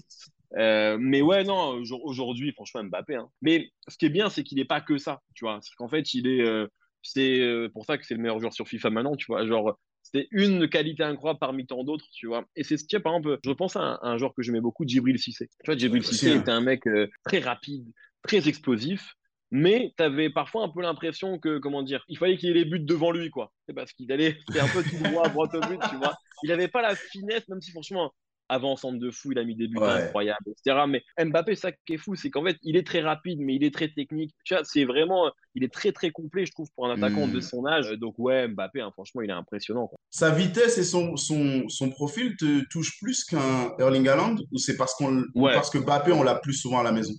[0.56, 3.16] Euh, mais ouais, non, aujourd'hui, franchement, Mbappé.
[3.16, 3.28] Hein.
[3.40, 5.58] Mais ce qui est bien, c'est qu'il n'est pas que ça, tu vois.
[5.62, 6.42] C'est qu'en fait, il est.
[6.42, 6.66] Euh,
[7.02, 9.46] c'est euh, pour ça que c'est le meilleur joueur sur FIFA maintenant, tu vois.
[9.46, 12.44] Genre, c'est une qualité incroyable parmi tant d'autres, tu vois.
[12.56, 14.86] Et c'est ce qui est, par exemple, je repense à un, joueur que j'aimais beaucoup,
[14.86, 15.48] Djibril Cissé.
[15.64, 16.40] Tu vois, Djibril Cissé hein.
[16.40, 16.82] était un mec
[17.24, 17.90] très rapide,
[18.22, 19.14] très explosif
[19.56, 22.64] mais tu avais parfois un peu l'impression que, comment dire, il fallait qu'il ait les
[22.64, 23.52] buts devant lui, quoi.
[23.68, 26.12] C'est parce qu'il allait faire un peu tout droit, droit au but, tu vois.
[26.42, 28.12] Il n'avait pas la finesse, même si franchement,
[28.48, 30.84] avant centre de fou, il a mis des buts incroyables, etc.
[30.88, 33.62] Mais Mbappé, ça qui est fou, c'est qu'en fait, il est très rapide, mais il
[33.62, 34.34] est très technique.
[34.44, 37.38] Tu vois, c'est vraiment, il est très très complet, je trouve, pour un attaquant de
[37.38, 37.42] hmm.
[37.42, 37.92] son âge.
[37.92, 39.88] Donc ouais, Mbappé, hein, franchement, il est impressionnant.
[40.10, 44.76] Sa vitesse et son, son, son profil te touchent plus qu'un Erling Haaland ou c'est
[44.76, 47.14] parce qu'on, parce que Mbappé, on l'a plus souvent à la maison?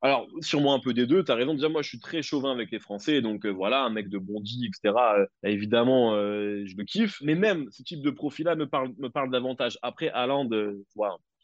[0.00, 1.54] Alors, sûrement un peu des deux, tu as raison.
[1.54, 4.18] Déjà, moi, je suis très chauvin avec les Français, donc euh, voilà, un mec de
[4.18, 4.96] Bondy, etc.
[5.18, 9.08] Euh, évidemment, euh, je le kiffe, mais même ce type de profil-là me parle, me
[9.08, 9.76] parle davantage.
[9.82, 10.48] Après, Haaland,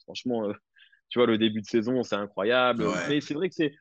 [0.05, 0.49] franchement,
[1.09, 2.87] tu vois, le début de saison, c'est incroyable.
[3.09, 3.73] Mais c'est vrai que c'est.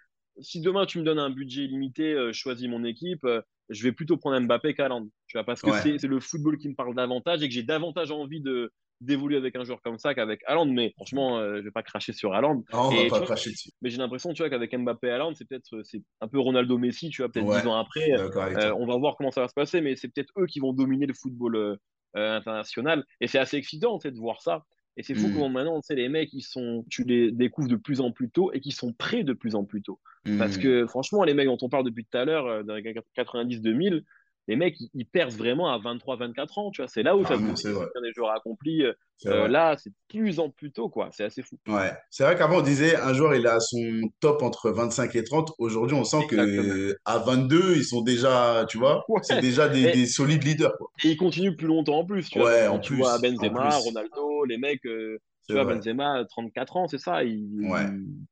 [0.42, 3.28] Si demain tu me donnes un budget limité, je choisis mon équipe,
[3.74, 5.08] je vais plutôt prendre Mbappé qu'Haaland.
[5.28, 8.12] Tu vois, parce que c'est le football qui me parle davantage et que j'ai davantage
[8.12, 8.72] envie de,
[9.04, 10.66] d'évoluer avec un joueur comme ça qu'avec Haaland.
[10.66, 12.64] Mais franchement, je euh, je vais pas cracher sur Haaland.
[12.74, 13.70] Non, on va pas cracher dessus.
[13.82, 16.78] Mais j'ai l'impression, tu vois, qu'avec Mbappé et Haaland, c'est peut-être c'est un peu Ronaldo
[16.78, 18.12] Messi, tu vois, peut-être dix ans après.
[18.12, 20.74] Euh, on va voir comment ça va se passer, mais c'est peut-être eux qui vont
[20.74, 21.76] dominer le football euh,
[22.14, 23.06] international.
[23.22, 24.64] Et c'est assez excitant, de voir ça.
[24.96, 25.34] Et c'est fou mm.
[25.34, 28.30] comment maintenant, tu sais, les mecs, ils sont, tu les découvres de plus en plus
[28.30, 30.00] tôt et qui sont prêts de plus en plus tôt.
[30.38, 30.62] Parce mm.
[30.62, 34.04] que franchement, les mecs dont on parle depuis tout à l'heure, dans les 90-2000,
[34.48, 36.90] les mecs, ils, percent vraiment à 23-24 ans, tu vois.
[36.90, 38.84] C'est là où ça se ah, des joueurs accomplis.
[39.26, 41.10] Euh, là, c'est plus en plus tôt, quoi.
[41.12, 41.58] C'est assez fou.
[41.68, 41.94] Ouais.
[42.10, 45.24] C'est vrai qu'avant, on disait un joueur, il est à son top entre 25 et
[45.24, 45.54] 30.
[45.60, 50.44] Aujourd'hui, on sent que à 22, ils sont déjà, tu vois, c'est déjà des, solides
[50.44, 50.90] leaders, quoi.
[51.04, 52.50] Et ils continuent plus longtemps en plus, tu vois.
[52.50, 57.00] Ouais, en tu vois Benzema, Ronaldo, les mecs, euh, tu vois, Benzema, 34 ans, c'est
[57.00, 57.24] ça.
[57.24, 57.86] Il, ouais.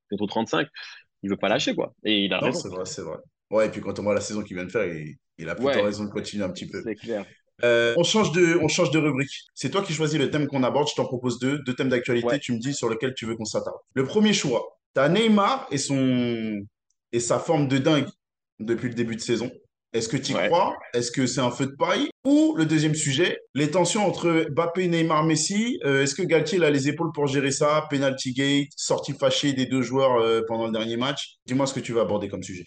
[0.10, 0.68] Bientôt 35.
[1.24, 1.94] il veut pas lâcher, quoi.
[2.04, 2.60] Et il a Non, raison.
[2.60, 3.18] c'est vrai, c'est vrai.
[3.50, 5.56] Ouais, et puis quand on voit la saison qu'il vient de faire, il, il a
[5.56, 6.82] plutôt Ouais, raison de continuer un petit peu.
[6.84, 7.26] c'est clair.
[7.64, 9.32] Euh, on change de, on change de rubrique.
[9.54, 10.88] C'est toi qui choisis le thème qu'on aborde.
[10.90, 12.28] Je t'en propose deux, deux thèmes d'actualité.
[12.28, 13.78] Ouais, Tu me dis sur lequel tu veux qu'on s'attarde.
[13.94, 16.62] Le premier choix, tu as Neymar et, son...
[17.12, 18.08] et sa forme de dingue
[18.60, 19.52] depuis le début de saison.
[19.94, 20.48] Est-ce que tu y ouais.
[20.48, 20.76] crois?
[20.94, 22.10] Est-ce que c'est un feu de paille?
[22.26, 25.80] Ou le deuxième sujet, les tensions entre Mbappé, Neymar, Messi.
[25.86, 27.86] Euh, Est-ce que Galtier a les épaules pour gérer ça?
[27.92, 31.36] Penalty gate, sortie fâchée des deux joueurs euh, pendant le dernier match.
[31.46, 32.66] Dis-moi ce que tu vas aborder comme sujet.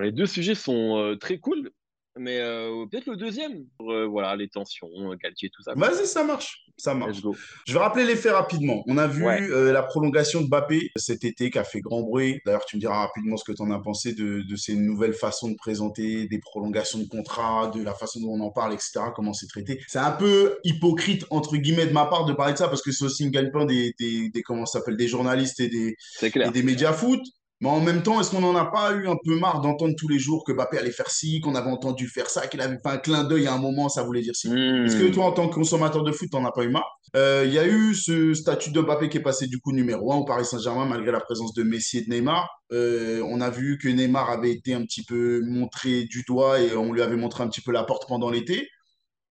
[0.00, 1.70] Les deux sujets sont euh, très cool,
[2.18, 3.64] mais euh, peut-être le deuxième.
[3.80, 5.72] Euh, voilà, les tensions, euh, Galtier, tout ça.
[5.74, 6.58] Vas-y, ça marche.
[6.78, 7.18] Ça marche.
[7.66, 8.82] Je vais rappeler les faits rapidement.
[8.86, 12.02] On a Ouais, vu euh, la prolongation de Mbappé cet été qui a fait grand
[12.02, 12.40] bruit.
[12.46, 15.12] D'ailleurs, tu me diras rapidement ce que tu en as pensé de, de ces nouvelles
[15.12, 19.00] façons de présenter, des prolongations de contrats, de la façon dont on en parle, etc.,
[19.14, 19.80] comment c'est traité.
[19.86, 22.90] C'est un peu hypocrite, entre guillemets, de ma part de parler de ça parce que
[22.90, 26.62] c'est aussi une gagne-pain des, des, des, comment s'appelle, des journalistes et des, et des
[26.62, 27.20] médias foot.
[27.62, 30.08] Mais en même temps, est-ce qu'on n'en a pas eu un peu marre d'entendre tous
[30.08, 32.88] les jours que Mbappé allait faire ci, qu'on avait entendu faire ça, qu'il avait fait
[32.90, 34.48] un clin d'œil à un moment, ça voulait dire ci?
[34.48, 35.12] Est-ce que Hmm.
[35.12, 36.90] toi, en tant que consommateur de foot, t'en as pas eu marre?
[37.14, 40.12] Euh, Il y a eu ce statut de Mbappé qui est passé du coup numéro
[40.12, 42.48] un au Paris Saint-Germain malgré la présence de Messi et de Neymar.
[42.72, 46.74] Euh, on a vu que Neymar avait été un petit peu montré du doigt et
[46.74, 48.66] on lui avait montré un petit peu la porte pendant l'été.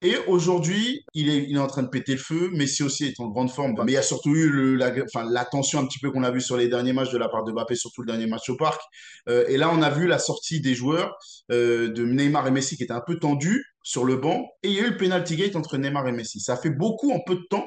[0.04, 2.50] Et aujourd'hui, il est, il est en train de péter le feu.
[2.52, 3.74] Messi aussi est en grande forme.
[3.86, 6.24] Mais il y a surtout eu le, la, enfin, la tension un petit peu qu'on
[6.24, 8.50] a vu sur les derniers matchs de la part de Mbappé, surtout le dernier match
[8.50, 8.82] au Parc.
[9.30, 11.16] Euh, et là, on a vu la sortie des joueurs
[11.52, 14.46] euh, de Neymar et Messi qui était un peu tendue sur le banc.
[14.62, 16.42] Et il y a eu le penalty gate entre Neymar et Messi.
[16.42, 17.66] Ça fait beaucoup en peu de temps.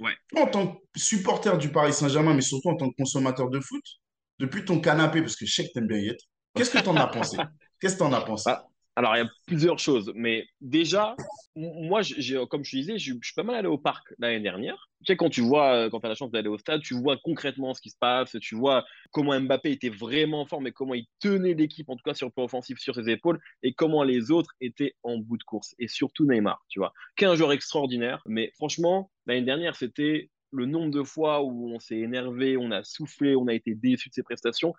[0.00, 0.12] Ouais.
[0.36, 3.84] En tant que supporter du Paris Saint-Germain, mais surtout en tant que consommateur de foot,
[4.38, 6.78] depuis ton canapé, parce que je sais que tu aimes bien y être, qu'est-ce que
[6.78, 7.36] tu en as pensé?
[7.80, 8.50] Qu'est-ce que tu en as pensé?
[8.50, 8.66] Ah,
[9.00, 11.16] alors, il y a plusieurs choses, mais déjà,
[11.56, 12.02] moi,
[12.50, 14.90] comme je disais, je, je suis pas mal allé au parc l'année dernière.
[14.98, 16.92] Tu sais, quand tu vois, euh, quand tu as la chance d'aller au stade, tu
[17.00, 20.92] vois concrètement ce qui se passe, tu vois comment Mbappé était vraiment fort, mais comment
[20.92, 24.02] il tenait l'équipe, en tout cas sur le plan offensif, sur ses épaules, et comment
[24.02, 27.36] les autres étaient en bout de course, et surtout Neymar, tu vois, qui est un
[27.36, 32.58] joueur extraordinaire, mais franchement, l'année dernière, c'était le nombre de fois où on s'est énervé,
[32.58, 34.74] on a soufflé, on a été déçu de ses prestations,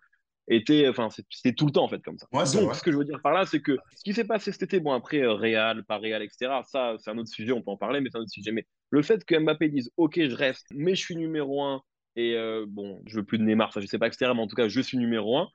[0.55, 2.27] était, enfin, c'était tout le temps en fait comme ça.
[2.31, 2.73] Ouais, Donc, vrai.
[2.73, 4.79] ce que je veux dire par là, c'est que ce qui s'est passé cet été,
[4.79, 6.51] bon après euh, Real, pas Real, etc.
[6.65, 8.51] Ça, c'est un autre sujet, on peut en parler, mais c'est un autre sujet.
[8.51, 11.81] Mais le fait que Mbappé dise, ok, je reste, mais je suis numéro un
[12.15, 14.31] et euh, bon, je veux plus de Neymar, ça je sais pas, etc.
[14.35, 15.49] Mais en tout cas, je suis numéro un.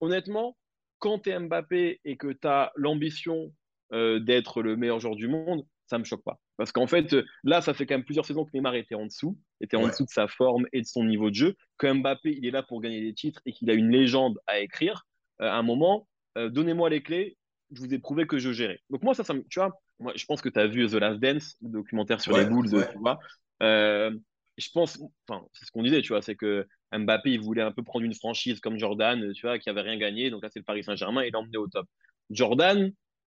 [0.00, 0.56] Honnêtement,
[0.98, 3.52] quand tu es Mbappé et que tu as l'ambition
[3.92, 6.38] euh, d'être le meilleur joueur du monde, ça me choque pas.
[6.56, 9.06] Parce qu'en fait, euh, là, ça fait quand même plusieurs saisons que Neymar était en
[9.06, 9.90] dessous, était en Ouais.
[9.90, 12.62] dessous de sa forme et de son niveau de jeu, que Mbappé, il est là
[12.62, 15.04] pour gagner des titres et qu'il a une légende à écrire.
[15.40, 17.36] Euh, à un moment, euh, donnez-moi les clés,
[17.72, 18.80] je vous ai prouvé que je gérais.
[18.90, 20.94] Donc moi, ça, ça me, tu vois, moi, je pense que tu as vu The
[20.94, 22.90] Last Dance, le documentaire sur les Bulls, ouais.
[22.92, 23.18] tu vois.
[23.62, 24.16] Euh,
[24.56, 27.72] je pense, enfin, c'est ce qu'on disait, tu vois, c'est que Mbappé, il voulait un
[27.72, 30.30] peu prendre une franchise comme Jordan, tu vois, qui avait rien gagné.
[30.30, 31.86] Donc là, c'est le Paris Saint-Germain et l'emmener au top.
[32.30, 32.92] Jordan,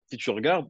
[0.05, 0.69] si tu regardes,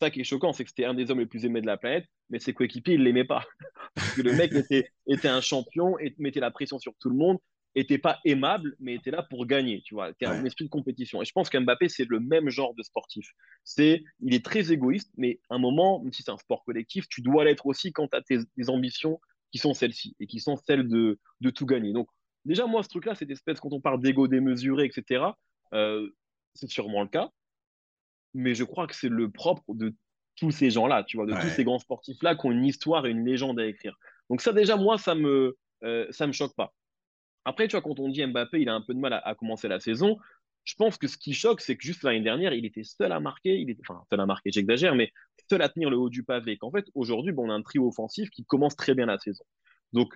[0.00, 1.76] ça qui est choquant, c'est que c'était un des hommes les plus aimés de la
[1.76, 3.44] planète, mais ses coéquipiers, ils l'aimaient pas.
[3.94, 7.16] Parce que le mec était, était un champion, et mettait la pression sur tout le
[7.16, 7.38] monde,
[7.74, 10.08] était pas aimable, mais était là pour gagner, tu vois.
[10.08, 11.22] C'était un esprit de compétition.
[11.22, 13.30] Et je pense qu'Mbappé, c'est le même genre de sportif.
[13.64, 17.08] C'est, il est très égoïste, mais à un moment, même si c'est un sport collectif,
[17.08, 19.20] tu dois l'être aussi quand tu as tes, tes ambitions
[19.52, 21.92] qui sont celles-ci, et qui sont celles de, de tout gagner.
[21.92, 22.08] Donc,
[22.44, 25.24] déjà, moi, ce truc-là, cette espèce, quand on parle d'ego démesuré, etc.,
[25.72, 26.08] euh,
[26.54, 27.30] c'est sûrement le cas
[28.38, 29.94] mais je crois que c'est le propre de
[30.36, 33.10] tous ces gens-là, tu vois, de tous ces grands sportifs-là qui ont une histoire et
[33.10, 33.98] une légende à écrire.
[34.30, 36.72] Donc ça, déjà, moi, ça me, euh, ça me choque pas.
[37.44, 39.34] Après, tu vois, quand on dit Mbappé, il a un peu de mal à, à
[39.34, 40.18] commencer la saison,
[40.64, 43.20] je pense que ce qui choque, c'est que juste l'année dernière, il était seul à
[43.20, 45.10] marquer, il était, enfin, seul à marquer, j'exagère, mais
[45.50, 46.58] seul à tenir le haut du pavé.
[46.58, 49.44] Qu'en fait, aujourd'hui, bon, on a un trio offensif qui commence très bien la saison.
[49.92, 50.14] Donc,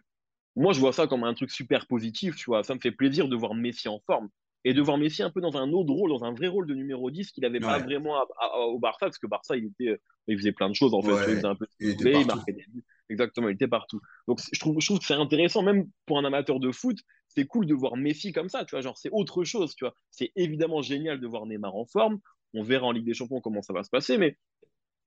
[0.54, 2.62] moi, je vois ça comme un truc super positif, tu vois.
[2.62, 4.28] Ça me fait plaisir de voir Messi en forme
[4.64, 6.74] et de voir Messi un peu dans un autre rôle, dans un vrai rôle de
[6.74, 9.88] numéro 10 qu'il n'avait pas vraiment à- à- au Barça, parce que Barça, il était,
[9.88, 9.96] euh,
[10.28, 11.18] il faisait plein de choses, en fait.
[11.26, 12.84] Il faisait un peu Il était il marquait des buts.
[13.08, 14.00] Exactement, il était partout.
[14.28, 16.98] Donc, je trouve, je trouve que c'est intéressant, même pour un amateur de foot,
[17.28, 18.80] c'est cool de voir Messi comme ça, tu vois.
[18.82, 19.94] Genre, c'est autre chose, tu vois.
[20.10, 22.18] C'est évidemment génial de voir Neymar en forme.
[22.54, 24.36] On verra en Ligue des Champions comment ça va se passer, mais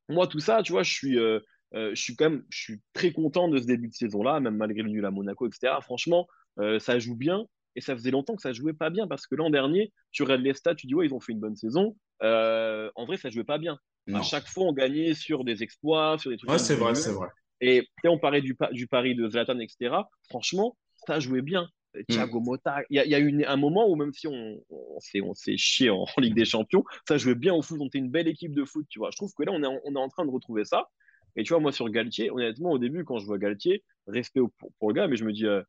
[0.09, 1.39] moi, tout ça, tu vois, je suis, euh,
[1.73, 4.55] euh, je suis quand même, je suis très content de ce début de saison-là, même
[4.57, 5.81] malgré le nul à Monaco, etc.
[5.81, 6.27] Franchement,
[6.59, 9.35] euh, ça joue bien et ça faisait longtemps que ça jouait pas bien parce que
[9.35, 11.95] l'an dernier, tu regardes les stats, tu dis ouais, ils ont fait une bonne saison.
[12.23, 13.77] Euh, en vrai, ça jouait pas bien.
[14.13, 17.11] À chaque fois, on gagnait sur des exploits, sur des trucs Ouais, c'est vrai, c'est
[17.11, 17.27] vrai.
[17.61, 19.95] Et on parlait du, pa- du pari de Zlatan, etc.
[20.29, 21.67] Franchement, ça jouait bien.
[21.95, 22.13] Euh, Hmm.
[22.13, 24.61] Thiago Motta, il y a, y a eu une- un moment où même si on,
[24.99, 27.79] s'est on s'est chié en, en Ligue des Champions, ça jouait bien au foot.
[27.81, 29.09] On était une belle équipe de foot, tu vois.
[29.11, 30.89] Je trouve que là, on est, en, on est en train de retrouver ça.
[31.38, 34.49] Et tu vois, moi, sur Galtier, honnêtement, au début, quand je vois Galtier, respect au-
[34.59, 35.61] pour, pour le gars, mais je me dis, euh,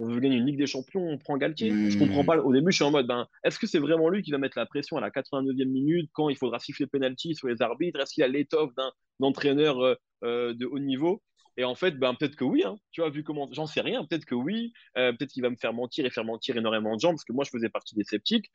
[0.00, 1.90] on veut gagner une Ligue des Champions, on prend Galtier.
[1.90, 2.38] Je comprends pas.
[2.38, 4.58] Au début, je suis en mode, ben, est-ce que c'est vraiment lui qui va mettre
[4.58, 8.00] la pression à la 89e minute quand il faudra siffler penalty sur les arbitres?
[8.00, 11.22] Est-ce qu'il a l'étoffe d'un entraîneur euh, euh, de haut niveau?
[11.58, 12.78] Et en fait, ben, peut-être que oui, hein.
[12.92, 15.56] tu vois, vu comment, j'en sais rien, peut-être que oui, euh, peut-être qu'il va me
[15.56, 18.04] faire mentir et faire mentir énormément de gens, parce que moi, je faisais partie des
[18.04, 18.50] sceptiques.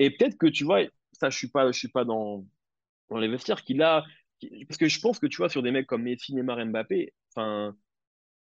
[0.00, 0.80] Et peut-être que, tu vois,
[1.12, 2.44] ça, je suis pas, je suis pas dans,
[3.10, 4.04] dans les vestiaires, qu'il a,
[4.66, 7.76] parce que je pense que, tu vois, sur des mecs comme Messi, Neymar, Mbappé, enfin,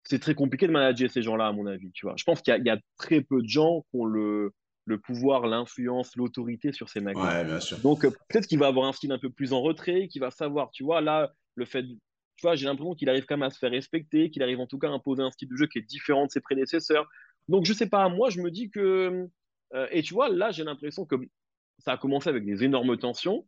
[0.04, 2.14] c'est très compliqué de manager ces gens-là, à mon avis, tu vois.
[2.16, 4.52] Je pense qu'il y, y, a très peu de gens qui ont le,
[4.86, 7.16] le pouvoir, l'influence, l'autorité sur ces mecs.
[7.16, 7.78] Ouais, bien sûr.
[7.78, 10.30] Donc, euh, peut-être qu'il va avoir un style un peu plus en retrait, qu'il va
[10.30, 11.84] savoir, tu vois, là, le fait
[12.40, 14.66] tu vois, j'ai l'impression qu'il arrive quand même à se faire respecter, qu'il arrive en
[14.66, 17.06] tout cas à imposer un style de jeu qui est différent de ses prédécesseurs.
[17.48, 19.28] Donc, je sais pas, moi, je me dis que.
[19.74, 21.16] Euh, et tu vois, là, j'ai l'impression que
[21.80, 23.46] ça a commencé avec des énormes tensions.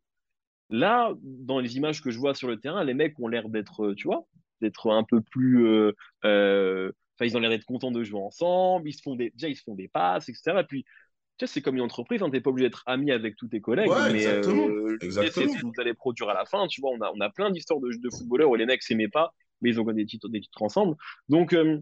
[0.69, 3.83] Là, dans les images que je vois sur le terrain, les mecs ont l'air d'être,
[3.83, 4.27] euh, tu vois,
[4.63, 5.67] d'être un peu plus.
[5.67, 5.93] Euh,
[6.25, 8.89] enfin, ils ont l'air d'être contents de jouer ensemble.
[8.89, 10.61] Ils se font des, déjà, ils se font des passes, etc.
[10.61, 10.85] Et puis,
[11.47, 13.91] c'est comme une entreprise, hein, tu n'es pas obligé d'être ami avec tous tes collègues,
[14.13, 16.67] mais euh, c'est ce que vous allez produire à la fin.
[16.69, 19.09] Tu vois, on a, on a plein d'histoires de, de, footballeurs où les mecs s'aimaient
[19.09, 20.97] pas, mais ils ont gagné des titres, des titres ensemble.
[21.29, 21.81] Donc, euh,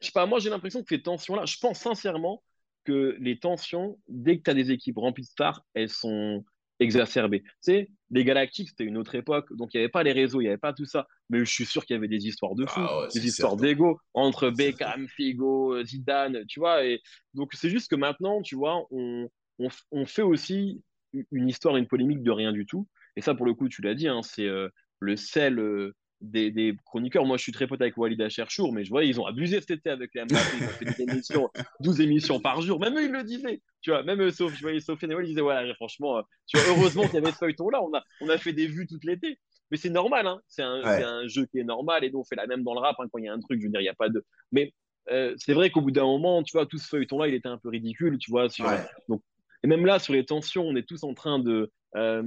[0.00, 2.42] je sais pas, moi j'ai l'impression que ces tensions-là, je pense sincèrement
[2.84, 6.44] que les tensions, dès que tu as des équipes remplies de stars, elles sont,
[6.80, 7.42] exacerbé.
[7.42, 10.40] Tu sais, les Galactiques, c'était une autre époque, donc il n'y avait pas les réseaux,
[10.40, 11.06] il n'y avait pas tout ça.
[11.28, 14.00] Mais je suis sûr qu'il y avait des histoires de fou, ah des histoires d'ego
[14.14, 16.84] entre Beckham, Figo, Zidane, tu vois.
[16.84, 17.00] Et
[17.34, 20.82] donc c'est juste que maintenant, tu vois, on, on, on, fait aussi
[21.30, 22.88] une histoire, une polémique de rien du tout.
[23.16, 26.76] Et ça, pour le coup, tu l'as dit, hein, c'est euh, le sel euh, des,
[26.84, 27.24] chroniqueurs.
[27.24, 29.70] Moi, je suis très pote avec Walid Acherchour, mais je vois, ils ont abusé cet
[29.70, 30.44] été avec les Mbappé.
[30.58, 32.78] Ils ont fait des émissions, 12 émissions par jour.
[32.80, 33.60] Même eux, ils le disaient.
[33.80, 36.58] Tu vois, même eux, sauf, je voyais Sophie Noël, ils disaient, ouais, franchement, euh, tu
[36.58, 37.82] vois, heureusement qu'il y avait ce feuilleton-là.
[37.82, 39.38] On a, on a fait des vues tout l'été.
[39.70, 40.40] Mais c'est normal, hein.
[40.48, 42.80] c'est un, un, jeu qui est normal et nous, on fait la même dans le
[42.80, 43.60] rap hein, quand il y a un truc.
[43.60, 44.24] Je veux dire, il n'y a pas de.
[44.50, 44.74] Mais
[45.10, 47.58] euh, c'est vrai qu'au bout d'un moment, tu vois, tout ce feuilleton-là, il était un
[47.58, 48.48] peu ridicule, tu vois.
[48.48, 48.66] Sur...
[49.08, 49.22] Donc,
[49.62, 52.22] et même là, sur les tensions, on est tous en train de, euh,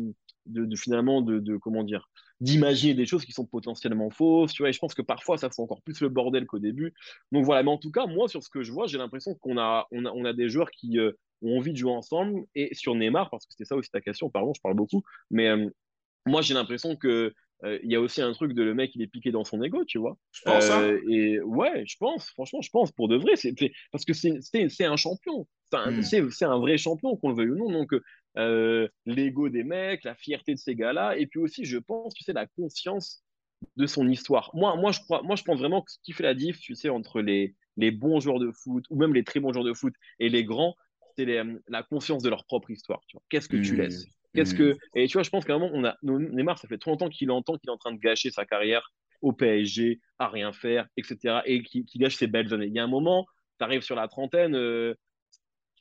[0.45, 2.09] de, de, finalement, de, de, comment dire,
[2.43, 5.49] d'imaginer des choses qui sont potentiellement fausses, tu vois, et je pense que parfois ça
[5.49, 6.93] fait encore plus le bordel qu'au début.
[7.31, 9.57] Donc voilà, mais en tout cas, moi, sur ce que je vois, j'ai l'impression qu'on
[9.57, 12.75] a, on a, on a des joueurs qui euh, ont envie de jouer ensemble, et
[12.75, 15.69] sur Neymar, parce que c'était ça aussi ta question, pardon, je parle beaucoup, mais euh,
[16.25, 19.01] moi, j'ai l'impression que euh, il y a aussi un truc de le mec, il
[19.01, 20.17] est piqué dans son ego, tu vois.
[20.33, 20.81] Je pense, hein.
[20.81, 23.55] euh, Et ouais, je pense, franchement, je pense, pour de vrai, c'est
[23.91, 25.47] parce que c'est un champion.
[25.71, 26.01] Hmm.
[26.01, 27.71] C'est un vrai champion, qu'on le veuille ou non.
[27.71, 27.95] Donc,
[28.37, 32.23] euh, l'ego des mecs, la fierté de ces gars-là, et puis aussi, je pense, tu
[32.23, 33.23] sais, la conscience
[33.77, 34.51] de son histoire.
[34.53, 36.75] Moi, moi, je, crois, moi, je pense vraiment que ce qui fait la diff, tu
[36.75, 39.73] sais, entre les, les bons joueurs de foot, ou même les très bons joueurs de
[39.73, 40.75] foot, et les grands,
[41.15, 41.27] c'est
[41.67, 43.01] la conscience de leur propre histoire.
[43.29, 43.81] Qu'est-ce que tu hmm.
[43.81, 44.05] laisses?
[44.33, 44.75] Qu'est-ce que...
[44.95, 45.95] Et tu vois, je pense qu'à un moment, on a...
[46.01, 48.91] Neymar, ça fait trop longtemps qu'il entend qu'il est en train de gâcher sa carrière
[49.21, 51.41] au PSG, à rien faire, etc.
[51.45, 52.65] Et qu'il gâche ses belles années.
[52.65, 53.25] Il y a un moment,
[53.59, 54.95] tu arrives sur la trentaine, euh,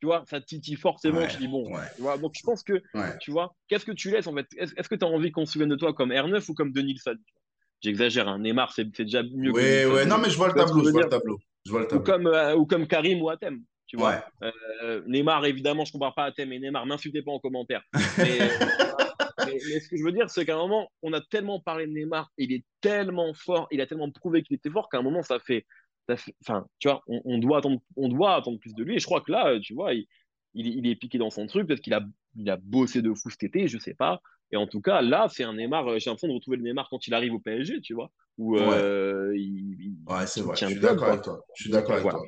[0.03, 1.25] tu vois, ça titille forcément.
[1.29, 1.63] tu dis, bon,
[1.95, 2.83] tu vois, donc je pense que,
[3.21, 4.49] tu vois, qu'est-ce que tu laisses en fait?
[4.57, 6.95] Est-ce que tu as envie qu'on se souvienne de toi comme R9 ou comme Denis
[6.95, 7.15] Nilsson
[7.81, 8.41] J'exagère, hein.
[8.41, 9.87] Neymar, c'est déjà mieux que.
[9.87, 11.39] Oui, oui, non, mais je vois le tableau, je vois le tableau.
[11.65, 12.03] Je vois le tableau.
[12.03, 13.63] Ou, comme, euh, ou comme Karim ou Atem.
[13.87, 16.85] Tu vois, euh, Neymar, évidemment, je ne compare pas Atem et Neymar.
[16.85, 17.83] M'insultez pas en commentaire.
[18.19, 18.39] Mais,
[19.47, 21.93] mais, ce que je veux dire, c'est qu'à un moment, on a tellement parlé de
[21.93, 25.23] Neymar, il est tellement fort, il a tellement prouvé qu'il était fort qu'à un moment,
[25.23, 25.65] ça fait.
[26.09, 28.97] Enfin, tu vois, on, doit attendre, on doit attendre plus de lui.
[28.97, 30.07] Et je crois que là, tu vois, il,
[30.55, 31.67] il, est piqué dans son truc.
[31.67, 32.03] Peut-être qu'il a,
[32.37, 34.21] il a bossé de fou cet été, je sais pas.
[34.51, 35.99] Et en tout cas, là, c'est un Neymar.
[35.99, 38.11] J'ai l'impression de retrouver le Neymar quand il arrive au PSG, tu vois.
[38.39, 40.57] Où, ouais, euh, il, ouais c'est vrai.
[40.57, 41.41] Je suis d'accord avec toi.
[41.57, 42.23] Je suis d'accord avec toi.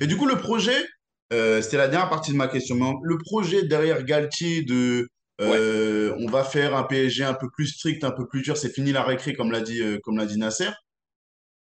[0.00, 0.76] Et du coup, le projet,
[1.32, 2.76] euh, c'était la dernière partie de ma question.
[3.02, 5.08] le projet derrière Galtier de
[5.40, 8.72] euh, on va faire un PSG un peu plus strict, un peu plus dur, c'est
[8.72, 10.70] fini la récré, comme l'a dit, euh, comme l'a dit Nasser.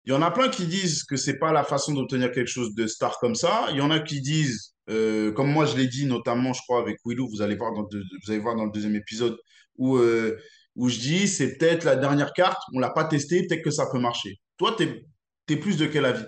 [0.09, 2.75] Il y en a plein qui disent que c'est pas la façon d'obtenir quelque chose
[2.75, 3.67] de star comme ça.
[3.73, 6.97] Il y en a qui disent, comme moi je l'ai dit, notamment, je crois, avec
[7.05, 9.37] Willou, vous allez voir dans, le deuxième épisode,
[9.77, 13.71] où, où je dis, c'est peut-être la dernière carte, on l'a pas testé, peut-être que
[13.71, 14.41] ça peut marcher.
[14.57, 14.85] Toi, tu
[15.51, 16.25] es, plus de quel avis?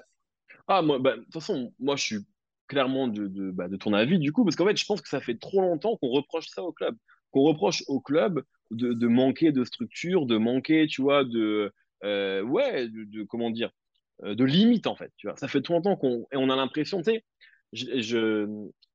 [0.69, 2.19] Ah, bah, de toute façon, moi, je suis
[2.69, 5.09] clairement de, de, bah, de, ton avis, du coup, parce qu'en fait, je pense que
[5.09, 6.97] ça fait trop longtemps qu'on reproche ça au club.
[7.31, 11.73] Qu'on reproche au club de, de, manquer de structure, de manquer, tu vois, de.
[12.05, 13.71] Euh, ouais, de, comment dire
[14.25, 15.13] euh, De limite, en fait.
[15.17, 15.37] Tu vois.
[15.37, 16.27] Ça fait trop longtemps qu'on.
[16.33, 17.25] Et on a l'impression, tu sais,
[17.73, 18.47] je,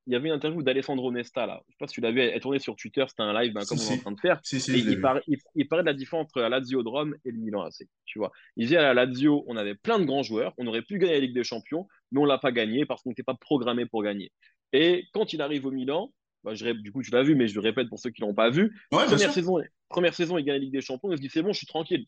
[0.08, 1.62] il y avait une interview d'Alessandro Nesta, là.
[1.68, 3.80] Je sais pas si tu vu, elle, tournait sur Twitter, c'était un live ben, comme
[3.80, 4.40] on est en train de faire.
[4.52, 7.88] il, parlait de la différence entre la Lazio de Rome et le Milan AC.
[8.06, 8.32] Tu vois.
[8.56, 11.14] Il disait à la Lazio, on avait plein de grands joueurs, on aurait pu gagner
[11.14, 14.04] la Ligue des Champions, mais on l'a pas gagné parce qu'on n'était pas programmé pour
[14.04, 14.32] gagner.
[14.74, 16.12] Et quand il arrive au Milan,
[16.44, 18.36] bah, je, du coup, tu l'as vu, mais je le répète pour ceux qui l'ont
[18.36, 18.80] pas vu.
[18.92, 21.54] première, saison, première saison, il gagne la Ligue des Champions, il se dit c'est bon,
[21.54, 22.06] je suis tranquille.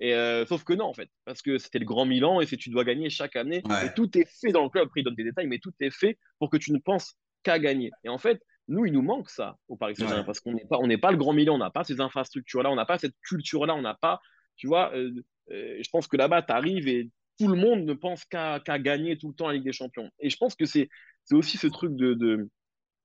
[0.00, 2.56] Et euh, sauf que non, en fait, parce que c'était le grand Milan et c'est
[2.56, 3.62] tu dois gagner chaque année.
[3.84, 4.86] Et tout est fait dans le club.
[4.86, 7.58] Après, il donne des détails, mais tout est fait pour que tu ne penses qu'à
[7.58, 7.90] gagner.
[8.04, 10.78] Et en fait, nous, il nous manque ça au Paris Saint-Germain parce qu'on n'est pas,
[10.78, 13.14] on n'est pas le grand Milan, on n'a pas ces infrastructures-là, on n'a pas cette
[13.22, 14.20] culture-là, on n'a pas,
[14.56, 15.10] tu vois, euh,
[15.50, 19.16] euh, je pense que là-bas, tu arrives et tout le monde ne pense qu'à gagner
[19.16, 20.10] tout le temps la Ligue des Champions.
[20.20, 20.88] Et je pense que c'est
[21.32, 22.50] aussi ce truc de, de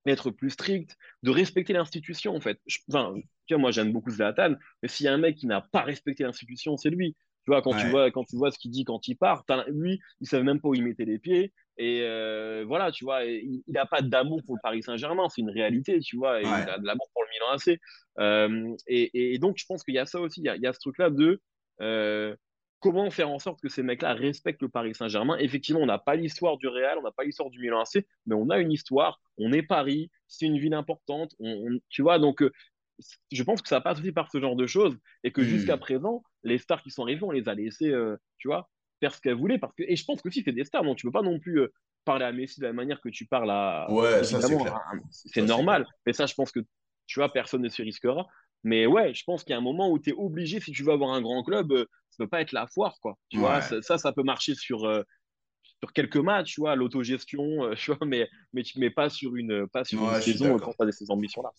[0.05, 2.59] d'être plus strict, de respecter l'institution en fait.
[2.89, 3.13] enfin,
[3.45, 5.81] tu vois, moi j'aime beaucoup Zlatan, mais s'il y a un mec qui n'a pas
[5.81, 7.15] respecté l'institution, c'est lui.
[7.45, 9.99] Tu vois, quand tu vois, quand tu vois ce qu'il dit quand il part, lui,
[10.21, 11.51] il savait même pas où il mettait les pieds.
[11.77, 15.49] Et euh, voilà, tu vois, il n'a pas d'amour pour le Paris Saint-Germain, c'est une
[15.49, 16.39] réalité, tu vois.
[16.39, 17.79] Et Il a de l'amour pour le Milan AC.
[18.19, 20.61] Euh, et, et, donc, je pense qu'il y a ça aussi, il y a, il
[20.61, 21.41] y a ce truc-là de
[21.81, 22.35] euh,
[22.83, 25.37] comment faire en sorte que ces mecs-là respectent le Paris Saint-Germain.
[25.37, 28.35] Effectivement, on n'a pas l'histoire du Real, on n'a pas l'histoire du Milan AC, mais
[28.35, 29.21] on a une histoire.
[29.37, 31.33] On est Paris, c'est une ville importante.
[31.39, 32.43] On, tu vois, donc
[33.31, 35.79] je pense que ça passe aussi par ce genre de choses et que jusqu'à hmm.
[35.79, 38.69] présent, les stars qui sont arrivées, on les a laissées, euh, tu vois,
[38.99, 39.59] faire ce qu'elles voulaient.
[39.59, 41.39] Parce que, et je pense que si c'est des stars, donc tu peux pas non
[41.39, 43.87] plus euh, parler à Messi de la manière que tu parles à.
[43.89, 44.57] Ouais, ça c'est
[45.09, 45.87] C'est normal.
[46.05, 46.59] Mais ça, je pense que,
[47.07, 48.27] tu vois, personne ne se risquera.
[48.63, 50.83] Mais ouais, je pense qu'il y a un moment où tu es obligé, si tu
[50.83, 53.17] veux avoir un grand club, euh, ça peut pas être la foire, quoi.
[53.29, 54.79] Tu vois, ça, ça, peut marcher sur,
[55.79, 57.43] sur quelques matchs, tu vois, l'autogestion,
[57.77, 60.91] tu vois, mais, mais, mais pas sur une, pas sur une saison quand tu as
[60.91, 61.51] ces ambitions-là.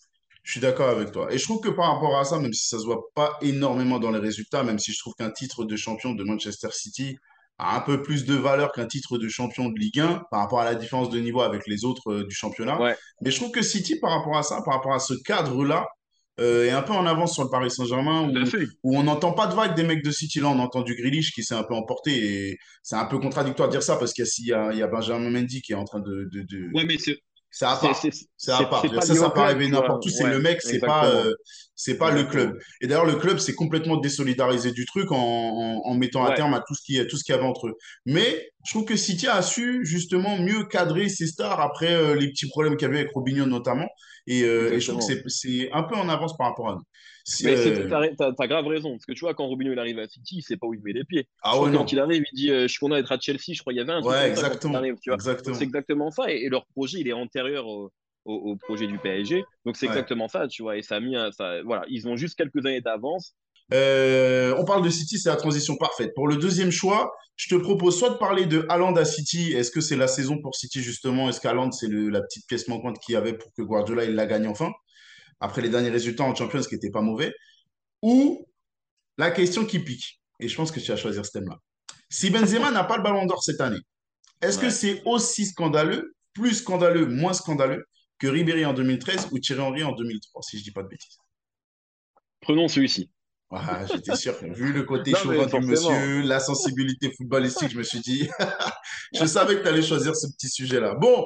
[0.45, 1.33] Je suis d'accord avec toi.
[1.33, 3.39] Et je trouve que par rapport à ça, même si ça ne se voit pas
[3.41, 7.17] énormément dans les résultats, même si je trouve qu'un titre de champion de Manchester City
[7.59, 10.61] a un peu plus de valeur qu'un titre de champion de Ligue 1 par rapport
[10.61, 12.79] à la différence de niveau avec les autres euh, du championnat.
[13.23, 15.87] Mais je trouve que City, par rapport à ça, par rapport à ce cadre-là,
[16.41, 18.33] euh, est un peu en avance sur le Paris Saint-Germain
[18.83, 20.41] où, on n'entend pas de vague des mecs de City.
[20.41, 23.69] Là, on entend du Grealish qui s'est un peu emporté et c'est un peu contradictoire
[23.69, 26.29] de dire ça parce qu'il y, y, a Benjamin Mendy qui est en train de.
[26.33, 26.71] de, de...
[26.75, 26.97] Ouais, mais
[27.55, 28.03] c'est à part.
[28.37, 28.85] C'est à part.
[29.05, 30.09] Ça, ça peut arriver n'importe où.
[30.09, 31.33] C'est le mec, c'est pas, euh,
[31.77, 32.59] c'est pas le club.
[32.81, 35.17] Et d'ailleurs, le club s'est complètement désolidarisé du truc en,
[35.85, 37.75] en, mettant à terme à tout ce qui, tout ce qu'il y avait entre eux.
[38.07, 42.29] Mais je trouve que City a su justement mieux cadrer ses stars après euh, les
[42.29, 43.87] petits problèmes qu'il y avait avec Robinho notamment.
[44.27, 46.85] Et, euh, et je trouve que c'est un peu en avance par rapport à nous.
[47.43, 48.93] Mais euh, t'as grave raison.
[48.93, 50.83] Parce que tu vois, quand Robinho il arrive à City, il sait pas où il
[50.83, 51.27] met les pieds.
[51.43, 53.53] Ah ouais, quand il arrive, il dit Je suis content d'être à Chelsea.
[53.55, 54.13] Je crois qu'il y avait un truc.
[54.13, 54.81] Ouais, exactement.
[55.55, 56.31] C'est exactement ça.
[56.31, 57.91] Et, leur projet, il est antérieur au,
[58.25, 59.45] au, projet du PSG.
[59.65, 60.77] Donc c'est exactement ça, tu vois.
[60.77, 61.17] Et ça a mis.
[61.33, 63.35] Ça, voilà, ils ont juste quelques années d'avance.
[63.73, 66.15] Euh, on parle de City, c'est la transition parfaite.
[66.15, 69.53] Pour le deuxième choix, je te propose soit de parler de Haaland à City.
[69.53, 71.29] Est-ce que c'est la saison pour City justement?
[71.29, 74.27] Est-ce qu'Haaland, c'est la petite pièce manquante qu'il y avait pour que Guardiola il la
[74.27, 74.71] gagne enfin?
[75.41, 77.33] Après les derniers résultats en Champions qui n'étaient pas mauvais,
[78.03, 78.47] ou
[79.19, 81.59] la question qui pique, et je pense que tu vas choisir ce thème-là.
[82.11, 83.81] Si Benzema n'a pas le ballon d'or cette année,
[84.41, 87.87] est-ce que c'est aussi scandaleux, plus scandaleux, moins scandaleux
[88.19, 90.89] que Ribéry en 2013 ou Thierry Henry en 2003, si je ne dis pas de
[90.89, 91.19] bêtises?
[92.41, 93.11] Prenons celui-ci.
[93.51, 98.01] Ah, j'étais sûr, vu le côté chauvin du monsieur, la sensibilité footballistique, je me suis
[98.01, 98.29] dit,
[99.15, 100.97] je savais que tu allais choisir ce petit sujet-là.
[100.97, 101.25] Bon,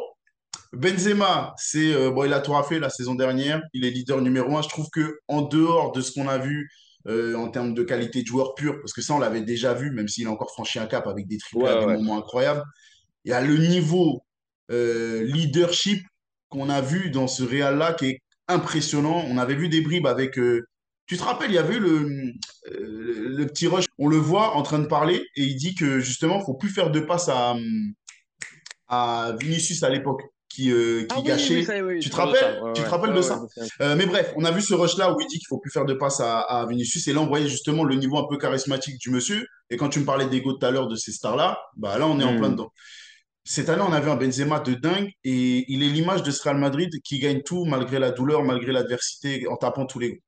[0.72, 3.62] Benzema, c'est euh, bon, il a tout raflé la saison dernière.
[3.72, 4.62] Il est leader numéro un.
[4.62, 6.70] Je trouve que en dehors de ce qu'on a vu
[7.06, 9.90] euh, en termes de qualité de joueur pur, parce que ça on l'avait déjà vu,
[9.90, 12.62] même s'il a encore franchi un cap avec des triplés à des moments incroyables.
[13.24, 14.22] Il y a le niveau
[14.70, 16.04] euh, leadership
[16.50, 19.24] qu'on a vu dans ce Real là qui est impressionnant.
[19.28, 20.32] On avait vu des bribes avec.
[20.32, 22.32] tu te rappelles, il y avait le,
[22.70, 23.86] le petit rush.
[23.98, 26.70] On le voit en train de parler et il dit que justement, il faut plus
[26.70, 27.56] faire de passes à,
[28.88, 30.22] à Vinicius à l'époque
[30.58, 31.64] qui, euh, qui ah gâchait.
[32.00, 33.40] tu te rappelles Tu te rappelles de ça
[33.80, 35.84] euh, Mais bref, on a vu ce rush-là où il dit qu'il faut plus faire
[35.84, 37.06] de passe à, à, Vinicius.
[37.06, 39.46] Et là, on voyait justement le niveau un peu charismatique du monsieur.
[39.70, 42.18] Et quand tu me parlais d'ego tout à l'heure de ces stars-là, bah là, on
[42.18, 42.52] est en plein hmm.
[42.52, 42.72] dedans.
[43.44, 46.42] Cette année, on a vu un Benzema de dingue et il est l'image de ce
[46.42, 50.22] Real Madrid qui gagne tout malgré la douleur, malgré l'adversité, en tapant tous les goûts.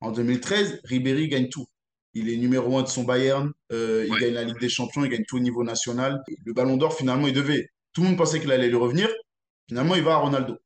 [0.00, 1.66] En 2013, Ribéry gagne tout.
[2.12, 5.10] Il est numéro un de son Bayern, euh, il gagne la Ligue des Champions, il
[5.10, 6.20] gagne tout au niveau national.
[6.44, 7.68] Le Ballon d'Or, finalement, il devait.
[7.92, 9.08] Tout le monde pensait qu'il allait lui revenir.
[9.70, 10.58] Finalement, il va à Ronaldo.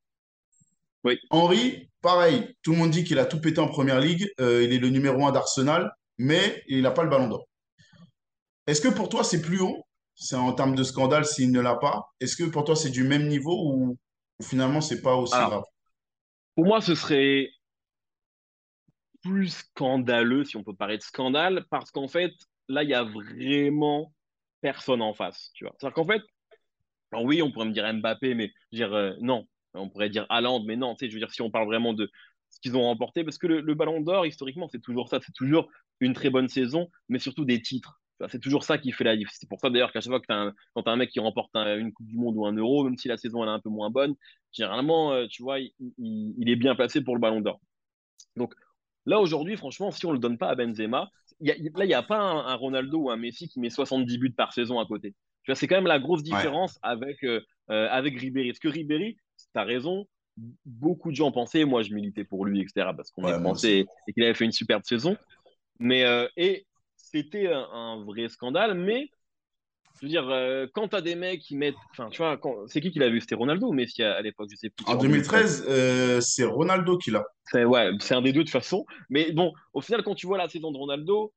[1.04, 1.18] Oui.
[1.28, 4.32] Henri, pareil, tout le monde dit qu'il a tout pété en première ligue.
[4.40, 7.46] Euh, il est le numéro un d'Arsenal, mais il n'a pas le ballon d'or.
[8.66, 9.86] Est-ce que pour toi, c'est plus haut?
[10.14, 12.14] C'est en termes de scandale s'il ne l'a pas.
[12.18, 13.98] Est-ce que pour toi, c'est du même niveau ou,
[14.40, 15.64] finalement, c'est pas aussi grave?
[16.54, 17.50] Pour moi, ce serait
[19.22, 22.32] plus scandaleux, si on peut parler de scandale, parce qu'en fait,
[22.68, 24.14] là, il y a vraiment
[24.62, 25.50] personne en face.
[25.52, 25.74] Tu vois.
[25.78, 26.22] C'est-à-dire qu'en fait,
[27.14, 29.46] alors oui, on pourrait me dire Mbappé, mais euh, non.
[29.74, 30.96] On pourrait dire Haaland, mais non.
[31.00, 32.10] Je veux dire, si on parle vraiment de
[32.50, 35.20] ce qu'ils ont remporté, parce que le, Ballon d'Or, historiquement, c'est toujours ça.
[35.24, 35.68] C'est toujours
[36.00, 38.00] une très bonne saison, mais surtout des titres.
[38.28, 39.38] C'est toujours ça qui fait la différence.
[39.40, 41.92] C'est pour ça d'ailleurs qu'à chaque fois que tu as un mec qui remporte une
[41.92, 44.14] Coupe du Monde ou un Euro, même si la saison est un peu moins bonne,
[44.52, 47.60] généralement, euh, tu vois, il, est bien placé pour le Ballon d'Or.
[48.36, 48.54] Donc
[49.06, 51.10] là, aujourd'hui, franchement, si on ne le donne pas à Benzema,
[51.40, 54.52] là, il n'y a pas un, Ronaldo ou un Messi qui met 70 buts par
[54.52, 55.14] saison à côté.
[55.44, 57.40] Tu vois, c'est quand même la grosse différence avec, euh,
[57.70, 58.48] euh, avec Ribéry.
[58.48, 60.06] Parce que Ribéry, tu as raison,
[60.64, 64.12] beaucoup de gens pensaient, moi je militais pour lui, etc., parce qu'on ouais, pensé et
[64.12, 65.16] qu'il avait fait une superbe saison.
[65.78, 66.66] Mais, euh, et
[66.96, 69.10] c'était un, vrai scandale, mais
[70.00, 71.76] je veux dire, quand tu as des mecs qui mettent.
[71.92, 73.20] Enfin, tu vois, c'est qui qui l'a vu?
[73.20, 74.48] C'était Ronaldo ou Messi à, l'époque?
[74.50, 74.84] Je sais plus.
[74.86, 77.24] En 2013, c'est Ronaldo qui l'a.
[77.52, 78.84] Ouais, c'est un des deux de toute façon.
[79.10, 81.32] Mais bon, au final, quand tu vois la saison de Ronaldo,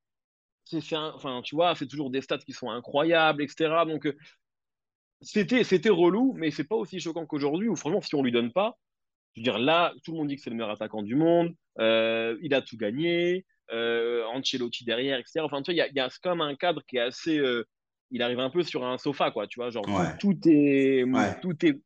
[0.69, 3.85] c'est enfin, tu vois, c'est toujours des stats qui sont incroyables, etc.
[3.85, 4.15] Donc, euh,
[5.21, 8.51] c'était, c'était relou, mais c'est pas aussi choquant qu'aujourd'hui où, franchement, si on lui donne
[8.51, 8.77] pas,
[9.35, 11.53] je veux dire, là, tout le monde dit que c'est le meilleur attaquant du monde,
[11.79, 15.41] euh, il a tout gagné, euh, Ancelotti derrière, etc.
[15.41, 17.41] Enfin, tu vois, il y a, quand même un cadre qui est assez.
[18.11, 19.85] il arrive un peu sur un sofa, quoi, tu vois, genre,
[20.19, 21.05] tout, est,
[21.41, 21.79] tout est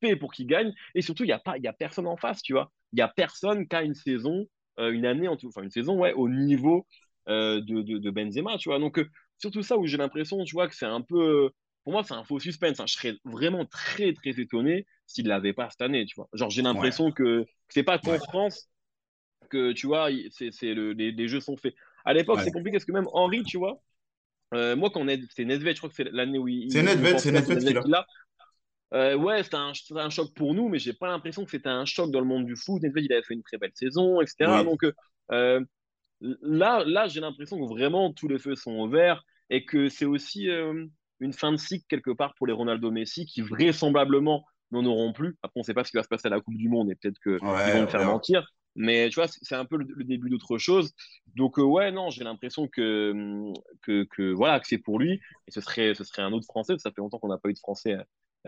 [0.00, 2.42] fait pour qu'il gagne, et surtout, il n'y a, pas, y a personne en face,
[2.42, 2.70] tu vois.
[2.92, 4.46] Il n'y a personne qui a une saison,
[4.78, 6.86] une année, en tout, enfin, une saison, ouais, au niveau
[7.28, 8.78] euh, de, de, Benzema, tu vois.
[8.78, 9.08] Donc, euh,
[9.38, 11.50] surtout ça où j'ai l'impression, tu vois, que c'est un peu.
[11.84, 12.80] Pour moi, c'est un faux suspense.
[12.80, 12.86] Hein.
[12.86, 16.28] Je serais vraiment très, très étonné s'il ne l'avait pas cette année, tu vois.
[16.32, 18.68] Genre, j'ai l'impression que, que c'est pas qu'en France
[19.50, 21.74] que, tu vois, c'est, le, les, jeux sont faits.
[22.04, 23.82] À l'époque, c'est compliqué parce que même Henri, tu vois,
[24.54, 26.70] euh, moi, quand c'est Nedved, je crois que c'est l'année où il.
[26.70, 28.06] C'est Nedved, c'est Nedved qui l'a.
[28.92, 31.84] Euh, ouais, c'était un, un, choc pour nous, mais j'ai pas l'impression que c'était un
[31.84, 32.80] choc dans le monde du foot.
[32.82, 34.62] Nedved, il avait fait une très belle saison, etc.
[34.62, 34.84] Donc,
[35.32, 35.60] euh,
[36.20, 40.48] Là, là j'ai l'impression que vraiment tous les feux sont ouverts et que c'est aussi
[40.48, 40.86] euh,
[41.20, 45.36] une fin de cycle quelque part pour les Ronaldo Messi qui vraisemblablement n'en auront plus.
[45.42, 46.90] Après, on ne sait pas ce qui va se passer à la Coupe du Monde
[46.90, 48.46] et peut-être qu'ils vont me faire mentir.
[48.76, 50.92] Mais tu vois, c'est un peu le, début d'autre chose.
[51.36, 53.52] Donc, euh, ouais, non, j'ai l'impression que,
[53.82, 55.20] que, voilà, que c'est pour lui.
[55.46, 56.74] Et ce serait, ce serait un autre Français.
[56.78, 57.96] Ça fait longtemps qu'on n'a pas eu de Français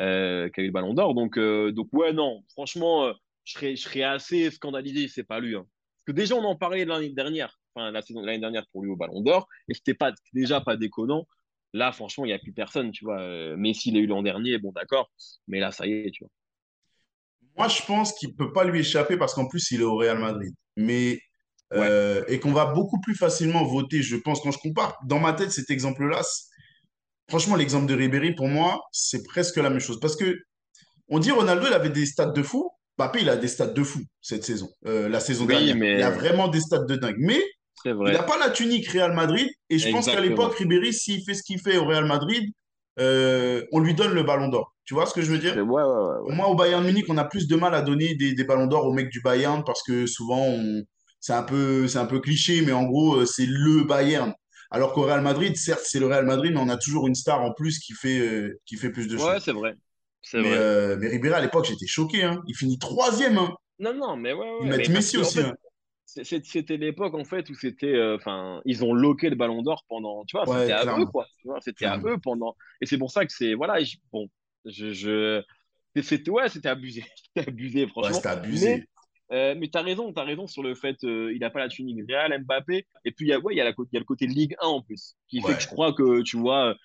[0.01, 1.15] euh, qui a eu le ballon d'or.
[1.15, 3.13] Donc, donc, ouais, non, franchement,
[3.45, 5.55] je, serais, je serais assez scandalisé c'est pas lui.
[5.55, 5.65] Hein.
[6.07, 9.21] Que déjà, on en parlait l'année dernière la saison l'année dernière pour lui au Ballon
[9.21, 11.27] d'Or, et c'était pas déjà pas déconnant.
[11.73, 13.21] Là, franchement, il n'y a plus personne, tu vois.
[13.21, 15.11] Euh, Messi l'a eu l'an dernier, bon, d'accord,
[15.47, 16.31] mais là, ça y est, tu vois.
[17.59, 20.19] Moi, je pense qu'il peut pas lui échapper parce qu'en plus, il est au Real
[20.19, 20.55] Madrid.
[20.77, 21.19] Mais
[21.73, 24.97] euh, et qu'on va beaucoup plus facilement voter, je pense, quand je compare.
[25.05, 26.23] Dans ma tête, cet exemple-là,
[27.29, 29.99] franchement, l'exemple de Ribéry, pour moi, c'est presque la même chose.
[29.99, 30.39] Parce que
[31.09, 32.71] on dit Ronaldo, il avait des stats de fou.
[32.99, 35.77] Mbappé, il a des stats de fou cette saison, euh, la saison dernière.
[35.77, 37.17] Il a vraiment des stats de dingue.
[37.19, 37.43] Mais
[37.85, 39.49] il n'a pas la tunique Real Madrid.
[39.71, 42.51] Et je pense qu'à l'époque, Ribéry, s'il fait ce qu'il fait au Real Madrid,
[42.99, 44.75] euh, on lui donne le ballon d'or.
[44.85, 45.55] Tu vois ce que je veux dire?
[45.57, 48.45] Ouais, ouais, Moi, au Bayern Munich, on a plus de mal à donner des, des
[48.45, 50.57] ballons d'or aux mecs du Bayern parce que souvent,
[51.21, 54.33] c'est un, peu, un peu cliché, mais en gros, euh, c'est le Bayern.
[54.71, 57.43] Alors qu'au Real Madrid, certes, c'est le Real Madrid, mais on a toujours une star
[57.43, 59.27] en plus qui fait, euh, qui fait plus de choses.
[59.27, 59.75] Ouais, c'est vrai.
[60.35, 60.97] Mais, vrai.
[60.97, 62.25] mais Ribéry, à l'époque, j'étais choqué.
[62.25, 62.43] Hein.
[62.47, 63.39] Il finit troisième.
[63.39, 63.55] Hein.
[63.79, 64.47] Non, non, mais ouais.
[64.63, 65.41] Ils mettent Messi aussi.
[65.41, 65.55] Hein
[66.07, 70.25] c'était l'époque en fait où c'était euh, enfin ils ont loqué le ballon d'or pendant
[70.25, 71.27] tu vois c'était à eux quoi
[71.61, 73.79] c'était à eux pendant et c'est pour ça que c'est voilà
[74.13, 74.29] bon
[74.65, 75.43] je, je...
[76.03, 77.05] c'était ouais c'était abusé
[77.35, 78.89] c'était abusé franchement c'était abusé
[79.33, 81.59] euh, mais tu as raison tu as raison sur le fait euh, il n'a pas
[81.59, 83.97] la tunique Real Mbappé et puis il y a ouais y a, la, il y
[83.97, 86.77] a le côté Ligue 1 en plus qui fait que je crois que tu vois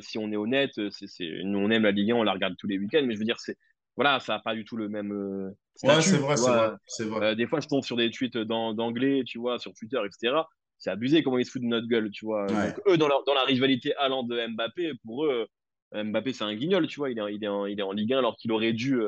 [0.00, 2.68] si on est honnête c'est nous on aime la Ligue 1 on la regarde tous
[2.68, 3.56] les week-ends mais je veux dire c'est
[3.98, 5.10] voilà, ça n'a pas du tout le même.
[5.10, 5.48] Euh,
[5.82, 6.36] ouais, c'est vrai,
[6.86, 7.26] c'est vrai.
[7.26, 10.36] Euh, des fois, je tombe sur des tweets d'anglais, tu vois, sur Twitter, etc.
[10.78, 12.46] C'est abusé comment ils se foutent de notre gueule, tu vois.
[12.46, 15.48] Donc, eux, dans, dans la rivalité allant de Mbappé, pour eux,
[15.94, 17.10] euh, Mbappé, c'est un guignol, tu vois.
[17.10, 19.00] Il est, il est, en, il est en Ligue 1 alors qu'il aurait dû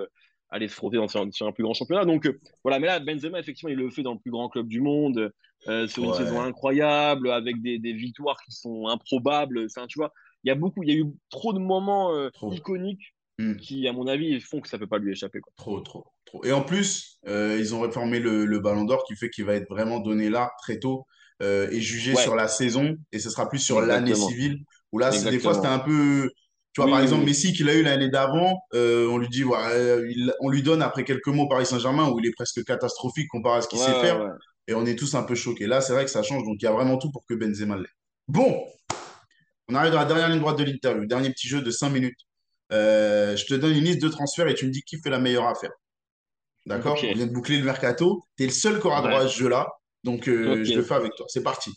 [0.50, 2.04] aller se frotter dans, sur, un plus grand championnat.
[2.04, 2.28] Donc,
[2.64, 5.32] voilà, mais là, Benzema, effectivement, il le fait dans le plus grand club du monde,
[5.86, 9.66] sur une saison incroyable, avec des, des, victoires qui sont improbables.
[9.66, 10.12] Enfin, tu vois,
[10.44, 12.12] il y a beaucoup, il y a eu trop de moments
[12.50, 13.56] iconiques Hmm.
[13.56, 15.40] qui, à mon avis, font que ça ne peut pas lui échapper.
[15.40, 15.52] Quoi.
[15.56, 16.44] Trop, trop, trop.
[16.44, 19.68] Et en plus, euh, ils ont réformé le, Ballon d'Or qui fait qu'il va être
[19.70, 21.06] vraiment donné là très tôt
[21.42, 24.58] euh, et jugé sur la saison et ce sera plus sur l'année civile
[24.92, 26.30] où là, des fois, c'était un peu.
[26.72, 30.48] Tu vois, par exemple, Messi, qu'il a eu l'année d'avant, euh, on lui dit, on
[30.48, 33.68] lui donne après quelques mots Paris Saint-Germain où il est presque catastrophique comparé à ce
[33.68, 34.24] qu'il sait faire.
[34.68, 35.66] Et on est tous un peu choqués.
[35.66, 36.44] Là, c'est vrai que ça change.
[36.44, 37.88] Donc, il y a vraiment tout pour que Benzema l'ait.
[38.28, 38.64] Bon,
[39.68, 41.06] on arrive dans la dernière ligne droite de l'interview.
[41.06, 42.18] Dernier petit jeu de 5 minutes.
[42.72, 45.18] Euh, je te donne une liste de transferts et tu me dis qui fait la
[45.18, 45.72] meilleure affaire.
[46.66, 46.96] D'accord?
[47.02, 48.22] On vient de boucler le mercato.
[48.36, 49.68] Tu es le seul qui aura droit à ce jeu-là.
[50.04, 51.26] Donc, euh, je le fais avec toi.
[51.28, 51.72] C'est parti.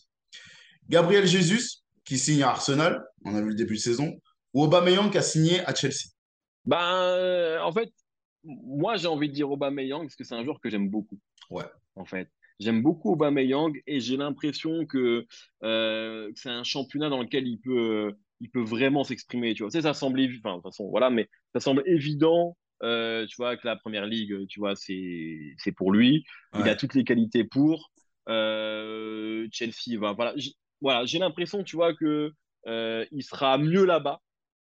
[0.90, 3.04] Gabriel Jesus, qui signe à Arsenal.
[3.26, 4.14] On a vu le début de saison.
[4.54, 6.10] Ou Aubameyang, qui a signé à Chelsea.
[6.66, 7.92] Ben, euh, en fait,
[8.44, 11.20] moi, j'ai envie de dire Aubameyang parce que c'est un joueur que j'aime beaucoup.
[11.50, 11.66] Ouais.
[11.96, 12.30] En fait.
[12.60, 15.26] J'aime beaucoup Aubameyang et j'ai l'impression que,
[15.62, 19.72] que c'est un championnat dans lequel il peut il peut vraiment s'exprimer, tu vois.
[19.72, 23.66] ça semble, enfin, de toute façon, voilà, mais ça semble évident, euh, tu vois, que
[23.66, 26.26] la première ligue, tu vois, c'est, c'est pour lui.
[26.54, 27.92] Il a toutes les qualités pour.
[28.28, 30.36] Euh, Chelsea, va, voilà.
[30.82, 32.34] voilà, j'ai l'impression, tu vois, que
[32.66, 34.22] il sera mieux là-bas.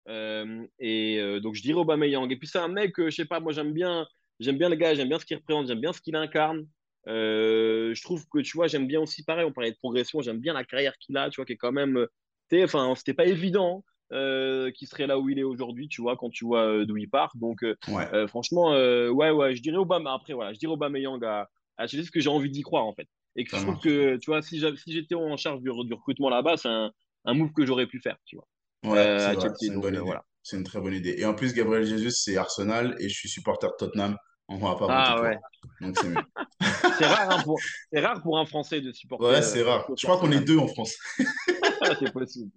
[0.07, 2.31] Et donc, je dirais Aubameyang.
[2.31, 4.07] Et puis, c'est un mec, je sais pas, moi, j'aime bien,
[4.39, 6.65] j'aime bien le gars, j'aime bien ce qu'il représente, j'aime bien ce qu'il incarne.
[7.05, 10.53] je trouve que, tu vois, j'aime bien aussi, pareil, on parlait de progression, j'aime bien
[10.53, 12.07] la carrière qu'il a, tu vois, qui est quand même,
[12.53, 13.83] enfin, c'était pas évident.
[14.11, 16.97] Euh, qui serait là où il est aujourd'hui, tu vois, quand tu vois euh, d'où
[16.97, 17.31] il part.
[17.35, 20.13] Donc, euh, franchement, ouais, ouais, je dirais Obama.
[20.13, 21.47] Après, voilà, je dirais Obama Young à,
[21.77, 23.07] à ce que j'ai envie d'y croire, en fait.
[23.35, 26.69] Et que je trouve que, tu vois, si j'étais en charge du, recrutement là-bas, c'est
[26.69, 26.91] un,
[27.25, 28.47] un, move que j'aurais pu faire, tu vois.
[28.83, 30.03] Ouais, c'est une bonne idée.
[30.03, 30.23] Voilà.
[30.43, 31.15] C'est une très bonne idée.
[31.17, 34.17] Et en plus, Gabriel Jesus, c'est Arsenal et je suis supporter de Tottenham.
[34.47, 35.37] On va pas ah, ouais.
[35.79, 36.15] Donc c'est mieux.
[36.97, 37.59] c'est rare, hein, pour...
[37.93, 39.27] rare pour un Français de supporter.
[39.27, 39.85] Ouais, c'est rare.
[39.95, 40.95] Je crois qu'on est deux en France.
[41.99, 42.49] c'est possible.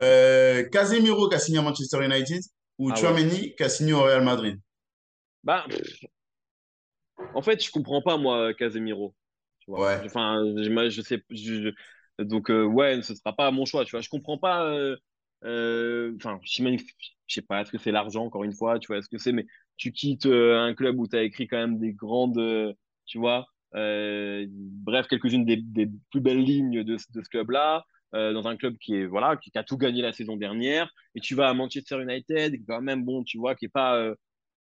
[0.00, 2.40] Euh, Casemiro qui a signé à Manchester United
[2.78, 4.60] ou ah, Chouameni qui a signé au Real Madrid?
[5.42, 5.66] Bah,
[7.34, 9.12] En fait, je comprends pas, moi, Casemiro.
[9.58, 9.86] Tu vois.
[9.86, 10.02] Ouais.
[10.04, 11.20] Enfin, je, je sais.
[12.20, 13.84] donc, euh, ouais, ce sera pas mon choix.
[13.84, 14.02] Tu vois.
[14.02, 14.64] Je comprends pas.
[14.64, 14.96] Euh, euh,
[15.44, 16.78] enfin, je
[17.28, 19.32] sais pas, est-ce que c'est l'argent, encore une fois, tu vois, est-ce que c'est.
[19.32, 22.74] Mais tu quittes un club où tu as écrit quand même des grandes.
[23.06, 23.46] tu vois.
[23.72, 27.84] bref, quelques-unes des, plus belles lignes de, ce club-là.
[28.14, 31.20] Euh, dans un club qui est voilà qui, a tout gagné la saison dernière et
[31.20, 34.14] tu vas à Manchester United quand même bon tu vois qui est pas euh,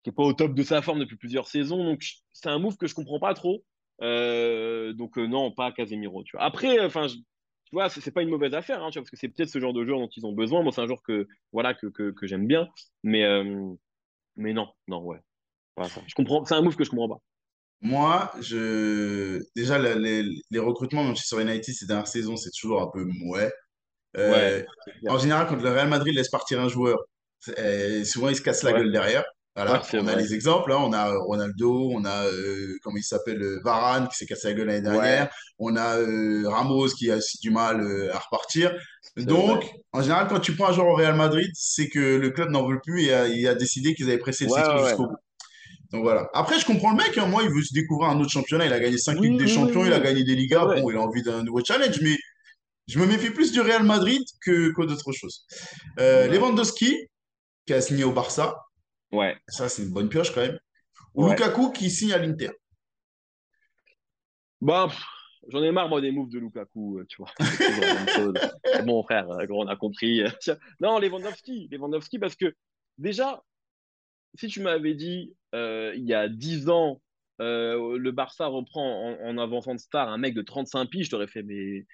[0.03, 2.03] qui est pas au top de sa forme depuis plusieurs saisons donc
[2.33, 3.63] c'est un move que je comprends pas trop
[4.01, 7.07] euh, donc non pas Casemiro tu vois après enfin
[7.69, 9.85] tu vois c'est pas une mauvaise affaire hein, parce que c'est peut-être ce genre de
[9.85, 10.63] joueur dont ils ont besoin.
[10.63, 12.67] Moi c'est un joueur que voilà que, que, que j'aime bien.
[13.03, 13.23] Mais
[14.35, 15.19] mais non non ouais.
[16.07, 17.21] Je comprends c'est un move que je comprends pas.
[17.81, 19.41] Moi, je...
[19.55, 23.53] déjà, les, les recrutements Manchester United ces dernières saisons, c'est toujours un peu mouais.
[24.17, 24.63] Euh,
[25.07, 26.99] en général, quand le Real Madrid laisse partir un joueur,
[27.57, 29.23] euh, souvent il se casse la gueule derrière.
[29.55, 30.77] Voilà, on a les exemples, hein.
[30.79, 34.67] on a Ronaldo, on a, euh, comment il s'appelle, Varane qui s'est cassé la gueule
[34.67, 35.97] l'année dernière, on a
[36.49, 37.81] Ramos qui a aussi du mal
[38.13, 38.71] à repartir.
[39.17, 42.51] Donc, en général, quand tu prends un joueur au Real Madrid, c'est que le club
[42.51, 45.17] n'en veut plus et a, il a décidé qu'ils avaient pressé le cycle jusqu'au bout.
[45.91, 46.29] Donc voilà.
[46.33, 47.17] Après, je comprends le mec.
[47.17, 47.25] Hein.
[47.25, 48.65] Moi, il veut se découvrir un autre championnat.
[48.65, 50.65] Il a gagné 5 Ligues des Champions, il a gagné des Ligas.
[50.65, 51.99] Bon, il a envie d'un nouveau challenge.
[52.01, 52.15] Mais
[52.87, 55.45] je me méfie plus du Real Madrid que, que d'autres choses.
[55.99, 56.95] Euh, Lewandowski,
[57.65, 58.55] qui a signé au Barça.
[59.11, 59.37] Ouais.
[59.47, 60.59] Ça, c'est une bonne pioche quand même.
[61.15, 62.51] Ou Lukaku, qui signe à l'Inter.
[64.61, 64.89] Bah,
[65.47, 67.31] j'en ai marre, moi, des moves de Lukaku, euh, tu vois.
[68.85, 70.21] bon, frère, euh, on a compris.
[70.79, 71.67] Non, Lewandowski.
[71.71, 72.53] Lewandowski, parce que
[72.97, 73.43] déjà,
[74.35, 77.01] si tu m'avais dit euh, il y a 10 ans,
[77.41, 81.27] euh, le Barça reprend en, avançant de star un mec de 35 piges, je t'aurais
[81.27, 81.85] fait mais.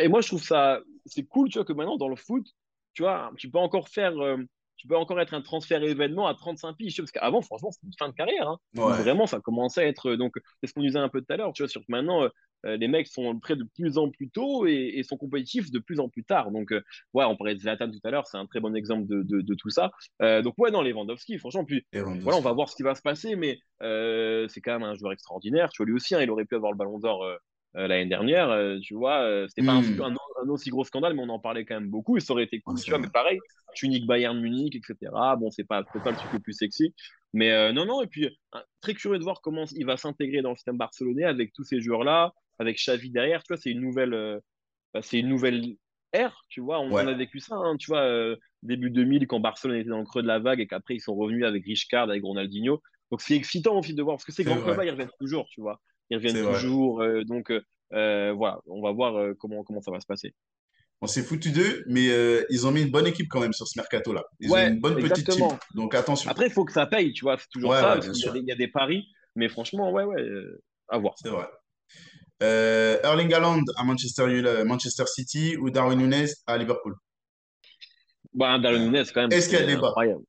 [0.00, 2.46] Et moi, je trouve ça, c'est cool, tu vois, que maintenant, dans le foot,
[2.94, 4.38] tu vois, tu peux encore faire, euh,
[4.82, 7.92] tu peux encore être un transfert événement à 35 piges, parce qu'avant, franchement, c'était une
[7.96, 8.48] fin de carrière.
[8.48, 8.58] Hein.
[8.74, 11.52] Vraiment, ça commençait à être, donc, c'est ce qu'on disait un peu tout à l'heure,
[11.52, 12.28] tu vois, sur que maintenant,
[12.66, 16.00] euh, les mecs sont prêts de plus en plus tôt et, sont compétitifs de plus
[16.00, 16.50] en plus tard.
[16.50, 16.82] Donc, euh,
[17.14, 19.54] ouais, on parlait de Zlatan tout à l'heure, c'est un très bon exemple de, de,
[19.54, 19.92] tout ça.
[20.20, 23.02] Euh, donc, ouais, non, Lewandowski, franchement, puis voilà, on va voir ce qui va se
[23.02, 25.70] passer, mais c'est quand même un joueur extraordinaire.
[25.70, 27.24] Tu vois, lui aussi, hein, il aurait pu avoir le ballon d'or.
[27.74, 30.02] L'année dernière, tu vois, c'était pas hmm.
[30.02, 32.60] un, aussi gros scandale, mais on en parlait quand même beaucoup et ça aurait été
[32.60, 33.38] cool, tu vois, mais pareil,
[33.74, 35.12] tu niques Bayern Munich, etc.
[35.38, 36.94] Bon, c'est pas, pas le truc le plus sexy,
[37.32, 38.28] mais non, non, et puis
[38.80, 41.80] très curieux de voir comment il va s'intégrer dans le système barcelonais avec tous ces
[41.80, 44.38] joueurs-là, avec Xavi derrière, tu vois, c'est une nouvelle, euh,
[44.94, 45.76] bah, c'est une nouvelle
[46.12, 46.80] ère, tu vois.
[46.80, 50.04] On, a vécu ça, hein, tu vois, euh, début 2000 quand Barcelone était dans le
[50.04, 52.82] creux de la vague et qu'après ils sont revenus avec Richcard, avec Ronaldinho.
[53.10, 55.60] Donc c'est excitant aussi de voir parce que ces grands clubs ils reviennent toujours, tu
[55.60, 55.80] vois.
[56.12, 57.00] Ils reviennent toujours.
[57.00, 57.50] Euh, donc
[57.90, 60.34] voilà, on va voir comment comment ça va se passer.
[61.00, 62.08] On s'est foutu d'eux, mais
[62.50, 64.24] ils ont mis une bonne équipe quand même sur ce mercato-là.
[64.40, 65.46] Ils ont une bonne petite team.
[65.74, 66.30] Donc attention.
[66.30, 67.36] Après, il faut que ça paye, tu vois.
[67.38, 67.98] C'est toujours ça.
[68.02, 69.06] Il y, a des paris.
[69.34, 70.22] Mais franchement, ouais, ouais,
[70.88, 71.14] à voir.
[71.16, 71.46] C'est vrai.
[72.42, 76.96] Euh, Erling Haaland à Manchester, euh, Manchester City ou Darwin Nunes à Liverpool?
[78.34, 79.32] Bah, Darwin Nunes, quand même.
[79.32, 80.24] Est-ce qu'il y a débat incroyable.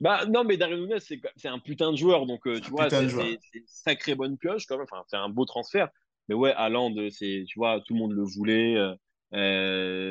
[0.00, 2.26] Bah, non, mais Darwin Nunes, c'est un putain de joueur.
[2.26, 4.86] Donc, euh, tu vois, c'est une sacrée bonne pioche quand même.
[4.90, 5.88] Enfin, c'est un beau transfert.
[6.28, 8.76] Mais ouais, Haaland, tu vois, tout le monde le voulait.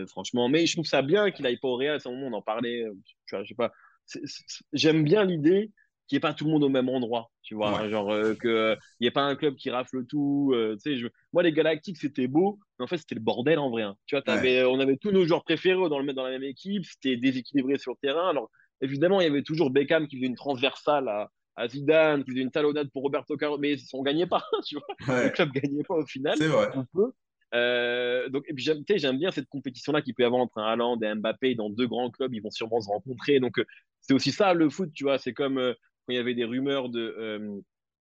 [0.08, 2.00] franchement, mais je trouve ça bien qu'il aille pas au Real.
[2.04, 2.86] À un moment, on en parlait.
[3.26, 3.72] je sais pas.
[4.74, 5.72] J'aime bien l'idée
[6.08, 8.50] qu'il n'y ait pas tout le monde au même endroit, tu vois, genre euh, qu'il
[8.50, 11.08] euh, n'y ait pas un club qui rafle tout, euh, tu sais, je...
[11.34, 13.96] moi les Galactiques c'était beau, mais en fait c'était le bordel en vrai, hein.
[14.06, 17.18] tu vois, on avait tous nos joueurs préférés dans le dans la même équipe, c'était
[17.18, 18.52] déséquilibré sur le terrain, alors
[18.82, 22.42] évidemment il y avait toujours Beckham qui faisait une transversale à, à Zidane, qui faisait
[22.42, 25.96] une talonnade pour Roberto Carlos, mais on gagnait pas, tu vois, le club gagnait pas
[25.96, 26.70] au final, c'est vrai.
[28.30, 31.14] donc, et puis j'aime bien cette compétition-là qui peut y avoir entre un Haaland et
[31.16, 33.40] Mbappé dans deux grands clubs, ils vont sûrement se rencontrer.
[33.40, 33.64] Donc,
[34.02, 35.18] c'est aussi ça le foot, tu vois.
[35.18, 35.56] C'est comme
[36.06, 37.60] quand il y avait des rumeurs de, euh,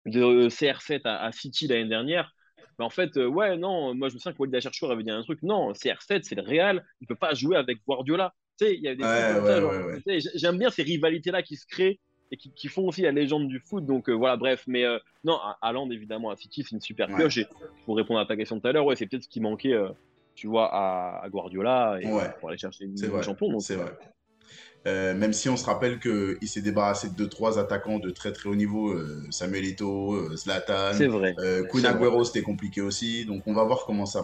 [0.06, 2.32] de CR7 à, City l'année dernière,
[2.78, 5.22] mais en fait, ouais, non, moi je me souviens que Walid Acharchour avait dit un
[5.22, 5.42] truc.
[5.42, 8.34] Non, CR7, c'est le Real, il peut pas jouer avec Guardiola.
[8.58, 11.98] Tu sais, il y a des ouais, J'aime bien ces rivalités-là qui se créent
[12.32, 13.86] et qui, font aussi la légende du foot.
[13.86, 14.64] Donc voilà, bref.
[14.66, 14.84] Mais
[15.24, 17.38] non, Haaland, évidemment, à City, c'est une super pioche.
[17.38, 17.46] Et
[17.84, 19.74] pour répondre à ta question tout à l'heure, ouais, c'est peut-être ce qui manquait,
[20.34, 22.08] tu vois, à, Guardiola et
[22.40, 23.60] pour aller chercher une champion.
[23.60, 23.92] C'est vrai.
[24.86, 28.32] Euh, même si on se rappelle qu'il s'est débarrassé de deux, trois attaquants de très
[28.32, 31.34] très haut niveau, euh, Samuel euh, Zlatan, vrai.
[31.72, 33.24] Kun Agüero, c'était compliqué aussi.
[33.24, 34.22] Donc on va voir comment ça.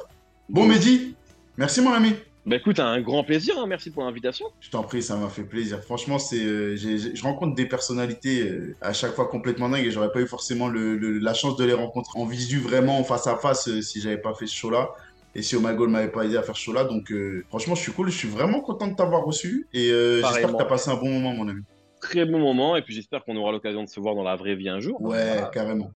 [0.48, 1.16] Bon, Mehdi,
[1.56, 2.14] merci mon ami.
[2.44, 3.66] Bah écoute, un grand plaisir, hein.
[3.68, 4.46] merci pour l'invitation.
[4.60, 5.80] Je t'en prie, ça m'a fait plaisir.
[5.82, 10.26] Franchement, c'est, je rencontre des personnalités à chaque fois complètement dingues et j'aurais pas eu
[10.26, 14.34] forcément la chance de les rencontrer en visu vraiment face à face si j'avais pas
[14.34, 14.90] fait ce show-là.
[15.34, 17.92] Et si Omagol m'avait pas aidé à faire ce show-là, donc euh, franchement, je suis
[17.92, 20.90] cool, je suis vraiment content de t'avoir reçu et euh, j'espère que tu as passé
[20.90, 21.62] un bon moment, mon ami.
[22.00, 24.56] Très bon moment, et puis j'espère qu'on aura l'occasion de se voir dans la vraie
[24.56, 25.00] vie un jour.
[25.00, 25.90] Ouais, carrément.